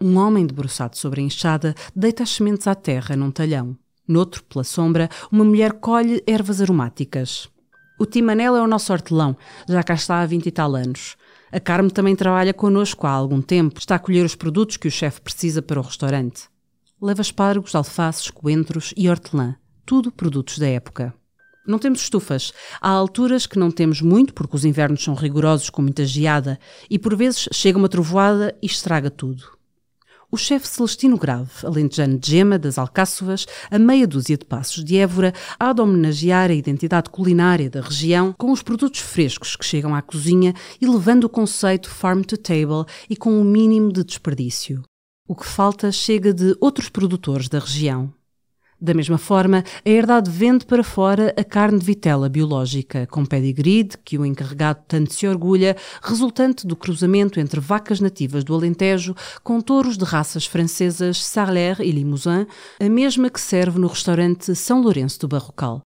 Um 0.02 0.18
homem 0.18 0.48
debruçado 0.48 0.98
sobre 0.98 1.22
a 1.22 1.24
enxada 1.24 1.76
deita 1.96 2.24
as 2.24 2.32
sementes 2.32 2.66
à 2.66 2.74
terra 2.74 3.16
num 3.16 3.30
talhão. 3.30 3.78
Noutro, 4.08 4.44
pela 4.44 4.64
sombra, 4.64 5.08
uma 5.32 5.46
mulher 5.46 5.74
colhe 5.74 6.24
ervas 6.26 6.62
aromáticas. 6.62 7.48
O 8.00 8.06
Timanel 8.06 8.56
é 8.56 8.62
o 8.62 8.68
nosso 8.68 8.92
hortelão, 8.92 9.38
já 9.70 9.84
cá 9.84 9.94
está 9.94 10.22
há 10.22 10.26
vinte 10.26 10.48
e 10.48 10.52
tal 10.52 10.76
anos. 10.76 11.16
A 11.52 11.60
Carme 11.60 11.92
também 11.92 12.16
trabalha 12.16 12.54
connosco 12.54 13.06
há 13.06 13.12
algum 13.12 13.42
tempo, 13.42 13.80
está 13.80 13.96
a 13.96 14.00
colher 14.00 14.26
os 14.26 14.36
produtos 14.36 14.76
que 14.76 14.88
o 14.88 14.92
chefe 14.92 15.22
precisa 15.22 15.62
para 15.62 15.80
o 15.80 15.84
restaurante 15.84 16.50
leva 17.02 17.22
espargos, 17.22 17.76
alfaces, 17.76 18.30
coentros 18.30 18.94
e 18.96 19.10
hortelã, 19.10 19.56
tudo 19.86 20.12
produtos 20.12 20.58
da 20.58 20.68
época. 20.68 21.14
Não 21.68 21.80
temos 21.80 22.02
estufas. 22.02 22.54
Há 22.80 22.90
alturas 22.90 23.48
que 23.48 23.58
não 23.58 23.72
temos 23.72 24.00
muito 24.00 24.34
porque 24.34 24.56
os 24.56 24.66
invernos 24.66 25.04
são 25.04 25.16
rigorosos 25.16 25.70
com 25.70 25.82
muita 25.82 26.06
geada 26.06 26.60
e 26.90 27.00
por 27.00 27.16
vezes 27.16 27.50
chega 27.52 27.78
uma 27.78 27.90
trovoada 27.90 28.56
e 28.62 28.68
estraga 28.68 29.10
tudo. 29.10 29.56
O 30.32 30.38
chefe 30.38 30.68
Celestino 30.68 31.18
Grave, 31.18 31.50
alentejano 31.64 32.20
de 32.20 32.30
Gema, 32.30 32.60
das 32.60 32.78
Alcáçovas, 32.78 33.46
a 33.72 33.80
meia 33.80 34.06
dúzia 34.06 34.38
de 34.38 34.44
passos 34.44 34.84
de 34.84 34.98
Évora, 34.98 35.34
há 35.60 35.72
de 35.72 35.82
homenagear 35.82 36.50
a 36.50 36.54
identidade 36.54 37.10
culinária 37.10 37.70
da 37.70 37.82
região 37.82 38.34
com 38.38 38.52
os 38.52 38.62
produtos 38.62 39.00
frescos 39.00 39.56
que 39.56 39.66
chegam 39.66 39.96
à 39.96 40.02
cozinha 40.02 40.54
e 40.82 40.86
levando 40.86 41.24
o 41.24 41.30
conceito 41.30 41.90
farm 41.90 42.22
to 42.22 42.38
table 42.38 42.86
e 43.10 43.16
com 43.16 43.30
o 43.30 43.42
um 43.42 43.44
mínimo 43.44 43.94
de 43.94 44.04
desperdício. 44.04 44.84
O 45.28 45.36
que 45.36 45.48
falta 45.48 45.92
chega 45.92 46.32
de 46.32 46.56
outros 46.62 46.88
produtores 46.88 47.50
da 47.50 47.58
região. 47.58 48.14
Da 48.80 48.94
mesma 48.94 49.18
forma, 49.18 49.64
a 49.84 49.90
herdade 49.90 50.30
vende 50.30 50.68
para 50.68 50.84
fora 50.84 51.34
a 51.36 51.44
carne 51.44 51.80
de 51.80 51.86
vitela 51.86 52.30
biológica, 52.30 53.08
com 53.08 53.26
pedigree, 53.26 53.90
que 54.04 54.20
o 54.20 54.26
encarregado 54.26 54.84
tanto 54.88 55.12
se 55.16 55.26
orgulha, 55.26 55.76
resultante 56.04 56.68
do 56.68 56.76
cruzamento 56.76 57.40
entre 57.40 57.60
vacas 57.60 58.00
nativas 58.00 58.44
do 58.44 58.54
Alentejo 58.54 59.16
com 59.44 59.60
touros 59.62 59.98
de 59.98 60.04
raças 60.04 60.46
francesas 60.46 61.26
Sarler 61.26 61.82
e 61.82 61.90
Limousin, 61.90 62.46
a 62.80 62.88
mesma 62.88 63.28
que 63.28 63.42
serve 63.42 63.80
no 63.80 63.88
restaurante 63.88 64.54
São 64.54 64.80
Lourenço 64.80 65.22
do 65.22 65.28
Barrocal. 65.28 65.82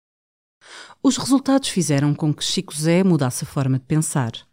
Os 1.01 1.15
resultados 1.15 1.69
fizeram 1.69 2.13
com 2.13 2.33
que 2.33 2.43
Chico 2.43 2.75
Zé 2.75 3.05
mudasse 3.05 3.45
a 3.45 3.47
forma 3.47 3.79
de 3.79 3.85
pensar. 3.85 4.48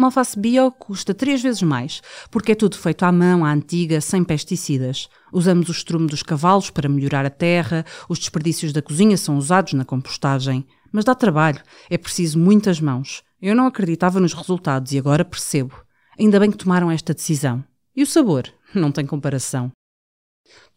Uma 0.00 0.06
alface 0.06 0.38
bio 0.38 0.72
custa 0.72 1.12
três 1.12 1.42
vezes 1.42 1.60
mais, 1.60 2.00
porque 2.30 2.52
é 2.52 2.54
tudo 2.54 2.78
feito 2.78 3.02
à 3.02 3.12
mão, 3.12 3.44
à 3.44 3.52
antiga, 3.52 4.00
sem 4.00 4.24
pesticidas. 4.24 5.10
Usamos 5.30 5.68
o 5.68 5.72
estrume 5.72 6.06
dos 6.06 6.22
cavalos 6.22 6.70
para 6.70 6.88
melhorar 6.88 7.26
a 7.26 7.28
terra, 7.28 7.84
os 8.08 8.18
desperdícios 8.18 8.72
da 8.72 8.80
cozinha 8.80 9.18
são 9.18 9.36
usados 9.36 9.74
na 9.74 9.84
compostagem. 9.84 10.66
Mas 10.90 11.04
dá 11.04 11.14
trabalho, 11.14 11.62
é 11.90 11.98
preciso 11.98 12.38
muitas 12.38 12.80
mãos. 12.80 13.22
Eu 13.42 13.54
não 13.54 13.66
acreditava 13.66 14.18
nos 14.18 14.32
resultados 14.32 14.90
e 14.92 14.98
agora 14.98 15.22
percebo. 15.22 15.74
Ainda 16.18 16.40
bem 16.40 16.50
que 16.50 16.56
tomaram 16.56 16.90
esta 16.90 17.12
decisão. 17.12 17.62
E 17.94 18.02
o 18.02 18.06
sabor? 18.06 18.50
Não 18.74 18.90
tem 18.90 19.04
comparação. 19.04 19.70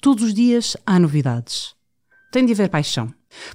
Todos 0.02 0.26
os 0.26 0.34
dias 0.34 0.76
há 0.86 1.00
novidades. 1.00 1.74
Tem 2.30 2.46
de 2.46 2.52
haver 2.52 2.68
paixão. 2.68 3.08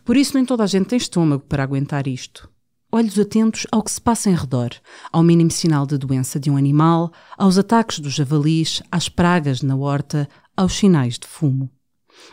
Por 0.02 0.16
isso 0.16 0.34
nem 0.34 0.46
toda 0.46 0.64
a 0.64 0.66
gente 0.66 0.86
tem 0.86 0.96
estômago 0.96 1.44
para 1.46 1.62
aguentar 1.62 2.06
isto 2.06 2.48
olhos 2.90 3.18
atentos 3.18 3.66
ao 3.70 3.82
que 3.82 3.90
se 3.90 4.00
passa 4.00 4.30
em 4.30 4.34
redor, 4.34 4.70
ao 5.12 5.22
mínimo 5.22 5.50
sinal 5.50 5.86
de 5.86 5.98
doença 5.98 6.40
de 6.40 6.50
um 6.50 6.56
animal, 6.56 7.12
aos 7.36 7.58
ataques 7.58 8.00
dos 8.00 8.14
javalis, 8.14 8.82
às 8.90 9.08
pragas 9.08 9.62
na 9.62 9.76
horta, 9.76 10.28
aos 10.56 10.74
sinais 10.74 11.18
de 11.18 11.26
fumo. 11.26 11.70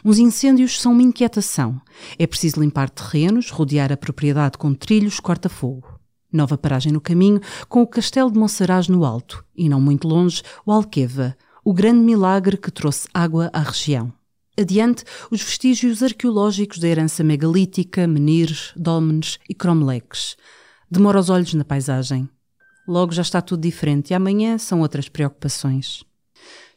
Os 0.04 0.18
incêndios 0.18 0.82
são 0.82 0.94
uma 0.94 1.04
inquietação. 1.04 1.80
É 2.18 2.26
preciso 2.26 2.60
limpar 2.60 2.90
terrenos, 2.90 3.52
rodear 3.52 3.92
a 3.92 3.98
propriedade 3.98 4.58
com 4.58 4.74
trilhos 4.74 5.20
corta-fogo. 5.20 6.00
Nova 6.32 6.58
paragem 6.58 6.92
no 6.92 7.00
caminho, 7.00 7.40
com 7.70 7.82
o 7.82 7.88
castelo 7.88 8.32
de 8.32 8.40
Monsaraz 8.40 8.88
no 8.88 9.06
alto, 9.06 9.46
e 9.56 9.70
não 9.70 9.80
muito 9.80 10.08
longe, 10.08 10.42
o 10.66 10.72
Alqueva, 10.72 11.38
o 11.64 11.74
grande 11.74 12.00
milagre 12.00 12.58
que 12.58 12.72
trouxe 12.72 13.08
água 13.14 13.50
à 13.54 13.60
região. 13.60 14.12
Adiante, 14.58 15.04
os 15.30 15.42
vestígios 15.42 16.02
arqueológicos 16.02 16.80
da 16.80 16.88
herança 16.88 17.24
megalítica, 17.26 18.08
menires, 18.08 18.72
dólmenes 18.76 19.38
e 19.50 19.54
cromleques. 19.54 20.38
Demora 20.90 21.20
os 21.20 21.30
olhos 21.30 21.54
na 21.54 21.66
paisagem. 21.66 22.30
Logo 22.88 23.12
já 23.12 23.22
está 23.22 23.42
tudo 23.42 23.64
diferente 23.64 24.12
e 24.12 24.14
amanhã 24.14 24.58
são 24.58 24.80
outras 24.80 25.10
preocupações. 25.10 26.06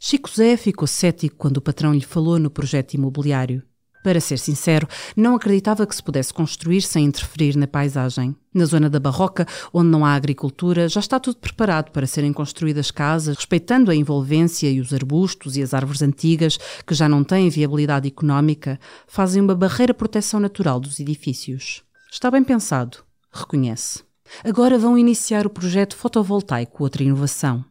Chico 0.01 0.29
Zé 0.29 0.57
ficou 0.57 0.89
cético 0.89 1.37
quando 1.37 1.59
o 1.59 1.63
patrão 1.63 1.93
lhe 1.93 2.05
falou 2.05 2.39
no 2.39 2.51
projeto 2.51 2.95
imobiliário. 2.95 3.63
Para 4.09 4.23
ser 4.23 4.39
sincero, 4.39 4.89
não 5.15 5.35
acreditava 5.35 5.87
que 5.87 5.95
se 5.95 6.03
pudesse 6.03 6.33
construir 6.33 6.81
sem 6.81 7.05
interferir 7.05 7.55
na 7.59 7.67
paisagem. 7.67 8.35
Na 8.55 8.65
zona 8.65 8.89
da 8.89 8.99
Barroca, 8.99 9.47
onde 9.71 9.91
não 9.91 10.03
há 10.03 10.15
agricultura, 10.15 10.89
já 10.89 10.99
está 10.99 11.21
tudo 11.21 11.37
preparado 11.37 11.91
para 11.91 12.07
serem 12.07 12.33
construídas 12.33 12.91
casas, 12.91 13.37
respeitando 13.37 13.91
a 13.91 13.95
envolvência 13.95 14.71
e 14.71 14.81
os 14.81 14.95
arbustos 14.95 15.59
e 15.59 15.63
as 15.63 15.75
árvores 15.75 16.01
antigas, 16.01 16.59
que 16.87 16.95
já 16.95 17.07
não 17.07 17.23
têm 17.23 17.51
viabilidade 17.51 18.09
económica, 18.09 18.81
fazem 19.07 19.43
uma 19.43 19.55
barreira 19.55 19.93
proteção 19.93 20.41
natural 20.41 20.81
dos 20.81 20.99
edifícios. 20.99 21.83
Está 22.11 22.31
bem 22.31 22.43
pensado, 22.43 23.05
reconhece. 23.31 24.03
Agora 24.43 24.79
vão 24.79 24.97
iniciar 24.97 25.47
o 25.47 25.51
projeto 25.51 25.95
fotovoltaico, 25.95 26.83
outra 26.83 27.03
inovação. 27.03 27.63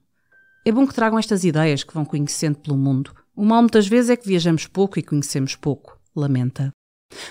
É 0.63 0.71
bom 0.71 0.85
que 0.85 0.93
tragam 0.93 1.17
estas 1.17 1.43
ideias 1.43 1.83
que 1.83 1.95
vão 1.95 2.05
conhecendo 2.05 2.59
pelo 2.59 2.77
mundo. 2.77 3.11
O 3.35 3.43
mal 3.43 3.63
muitas 3.63 3.87
vezes 3.87 4.11
é 4.11 4.15
que 4.15 4.27
viajamos 4.27 4.67
pouco 4.67 4.99
e 4.99 5.01
conhecemos 5.01 5.55
pouco 5.55 5.96
lamenta. 6.19 6.71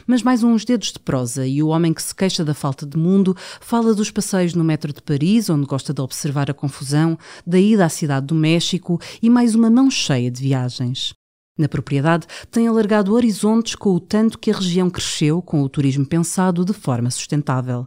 Mas 0.07 0.23
mais 0.23 0.43
uns 0.43 0.65
dedos 0.65 0.93
de 0.93 0.99
prosa 0.99 1.47
e 1.47 1.63
o 1.63 1.69
homem 1.69 1.93
que 1.93 2.03
se 2.03 2.15
queixa 2.15 2.45
da 2.45 2.55
falta 2.55 2.87
de 2.87 2.97
mundo 2.97 3.37
fala 3.61 3.95
dos 3.95 4.11
passeios 4.11 4.55
no 4.55 4.65
metro 4.65 4.93
de 4.93 5.03
Paris, 5.03 5.51
onde 5.51 5.67
gosta 5.67 5.93
de 5.93 6.01
observar 6.01 6.51
a 6.51 6.55
confusão, 6.55 7.19
da 7.47 7.59
ida 7.59 7.85
à 7.85 7.89
cidade 7.89 8.27
do 8.27 8.35
México 8.35 8.99
e 9.23 9.29
mais 9.29 9.55
uma 9.55 9.71
mão 9.71 9.91
cheia 9.91 10.31
de 10.31 10.43
viagens. 10.43 11.13
Na 11.59 11.69
propriedade, 11.69 12.27
tem 12.51 12.69
alargado 12.69 13.15
horizontes 13.15 13.75
com 13.75 13.95
o 13.95 14.01
tanto 14.01 14.39
que 14.39 14.51
a 14.51 14.55
região 14.55 14.91
cresceu 14.91 15.41
com 15.41 15.63
o 15.63 15.69
turismo 15.69 16.05
pensado 16.05 16.65
de 16.65 16.73
forma 16.73 17.11
sustentável. 17.11 17.87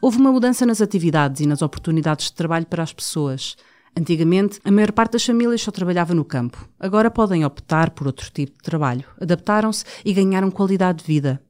Houve 0.00 0.18
uma 0.18 0.32
mudança 0.32 0.66
nas 0.66 0.80
atividades 0.80 1.40
e 1.40 1.46
nas 1.46 1.62
oportunidades 1.62 2.26
de 2.26 2.32
trabalho 2.32 2.66
para 2.66 2.82
as 2.82 2.92
pessoas. 2.92 3.56
Antigamente, 3.98 4.60
a 4.64 4.70
maior 4.70 4.92
parte 4.92 5.14
das 5.14 5.26
famílias 5.26 5.60
só 5.60 5.72
trabalhava 5.72 6.14
no 6.14 6.24
campo. 6.24 6.68
Agora 6.78 7.10
podem 7.10 7.44
optar 7.44 7.90
por 7.90 8.06
outro 8.06 8.30
tipo 8.30 8.52
de 8.52 8.62
trabalho. 8.62 9.04
Adaptaram-se 9.20 9.84
e 10.04 10.12
ganharam 10.12 10.52
qualidade 10.52 10.98
de 10.98 11.04
vida. 11.04 11.42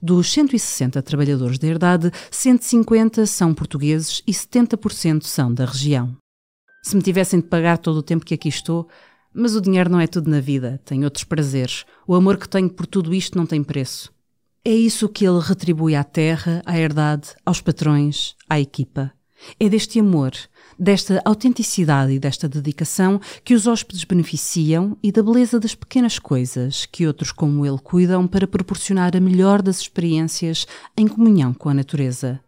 Dos 0.00 0.32
160 0.32 1.02
trabalhadores 1.02 1.58
da 1.58 1.68
herdade, 1.68 2.10
150 2.30 3.26
são 3.26 3.52
portugueses 3.52 4.22
e 4.26 4.32
70% 4.32 5.24
são 5.24 5.52
da 5.52 5.66
região. 5.66 6.16
Se 6.82 6.96
me 6.96 7.02
tivessem 7.02 7.40
de 7.40 7.48
pagar 7.48 7.76
todo 7.76 7.98
o 7.98 8.02
tempo 8.02 8.24
que 8.24 8.32
aqui 8.32 8.48
estou, 8.48 8.88
mas 9.34 9.54
o 9.54 9.60
dinheiro 9.60 9.90
não 9.90 10.00
é 10.00 10.06
tudo 10.06 10.30
na 10.30 10.40
vida, 10.40 10.80
tem 10.86 11.04
outros 11.04 11.24
prazeres. 11.24 11.84
O 12.06 12.14
amor 12.14 12.38
que 12.38 12.48
tenho 12.48 12.70
por 12.70 12.86
tudo 12.86 13.12
isto 13.12 13.36
não 13.36 13.44
tem 13.44 13.62
preço. 13.62 14.10
É 14.64 14.72
isso 14.72 15.06
que 15.06 15.26
ele 15.26 15.40
retribui 15.40 15.94
à 15.94 16.02
terra, 16.02 16.62
à 16.64 16.78
herdade, 16.78 17.34
aos 17.44 17.60
patrões, 17.60 18.34
à 18.48 18.58
equipa. 18.58 19.12
É 19.60 19.68
deste 19.68 20.00
amor, 20.00 20.32
desta 20.78 21.20
autenticidade 21.24 22.12
e 22.12 22.18
desta 22.18 22.48
dedicação 22.48 23.20
que 23.42 23.54
os 23.54 23.66
hóspedes 23.66 24.04
beneficiam 24.04 24.96
e 25.02 25.10
da 25.10 25.22
beleza 25.22 25.58
das 25.60 25.74
pequenas 25.74 26.18
coisas 26.18 26.86
que 26.86 27.06
outros 27.06 27.32
como 27.32 27.64
ele 27.64 27.78
cuidam 27.78 28.26
para 28.26 28.46
proporcionar 28.46 29.16
a 29.16 29.20
melhor 29.20 29.62
das 29.62 29.80
experiências 29.80 30.66
em 30.96 31.06
comunhão 31.06 31.52
com 31.52 31.68
a 31.68 31.74
natureza. 31.74 32.40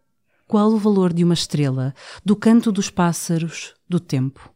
Qual 0.48 0.72
o 0.72 0.78
valor 0.78 1.12
de 1.12 1.24
uma 1.24 1.34
estrela, 1.34 1.92
do 2.24 2.36
canto 2.36 2.70
dos 2.70 2.88
pássaros, 2.88 3.74
do 3.88 3.98
tempo? 3.98 4.48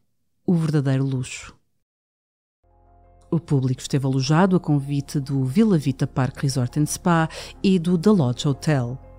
O 0.46 0.54
verdadeiro 0.54 1.04
luxo. 1.04 1.54
O 3.30 3.38
público 3.38 3.80
esteve 3.80 4.06
alojado 4.06 4.56
a 4.56 4.60
convite 4.60 5.20
do 5.20 5.44
Villa 5.44 5.78
Vita 5.78 6.06
Park 6.06 6.38
Resort 6.42 6.80
and 6.80 6.86
Spa 6.86 7.28
e 7.62 7.78
do 7.78 7.96
The 7.96 8.10
Lodge 8.10 8.48
Hotel. 8.48 9.09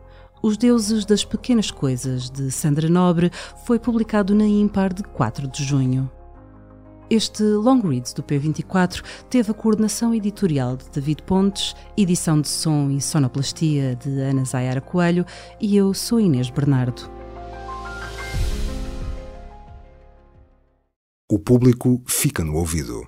Os 0.43 0.57
Deuses 0.57 1.05
das 1.05 1.23
Pequenas 1.23 1.69
Coisas, 1.69 2.27
de 2.27 2.49
Sandra 2.49 2.89
Nobre, 2.89 3.29
foi 3.63 3.77
publicado 3.77 4.33
na 4.33 4.47
Impar 4.47 4.91
de 4.91 5.03
4 5.03 5.47
de 5.47 5.63
junho. 5.63 6.09
Este 7.11 7.43
Long 7.43 7.79
Reads 7.81 8.11
do 8.13 8.23
P24 8.23 9.03
teve 9.29 9.51
a 9.51 9.53
coordenação 9.53 10.15
editorial 10.15 10.77
de 10.77 10.89
David 10.89 11.21
Pontes, 11.23 11.75
edição 11.95 12.41
de 12.41 12.47
som 12.47 12.89
e 12.89 12.99
sonoplastia 12.99 13.95
de 13.95 14.09
Ana 14.19 14.43
Zayara 14.43 14.81
Coelho 14.81 15.25
e 15.59 15.77
eu 15.77 15.93
sou 15.93 16.19
Inês 16.19 16.49
Bernardo. 16.49 17.03
O 21.31 21.37
público 21.37 22.01
fica 22.07 22.43
no 22.43 22.55
ouvido. 22.55 23.07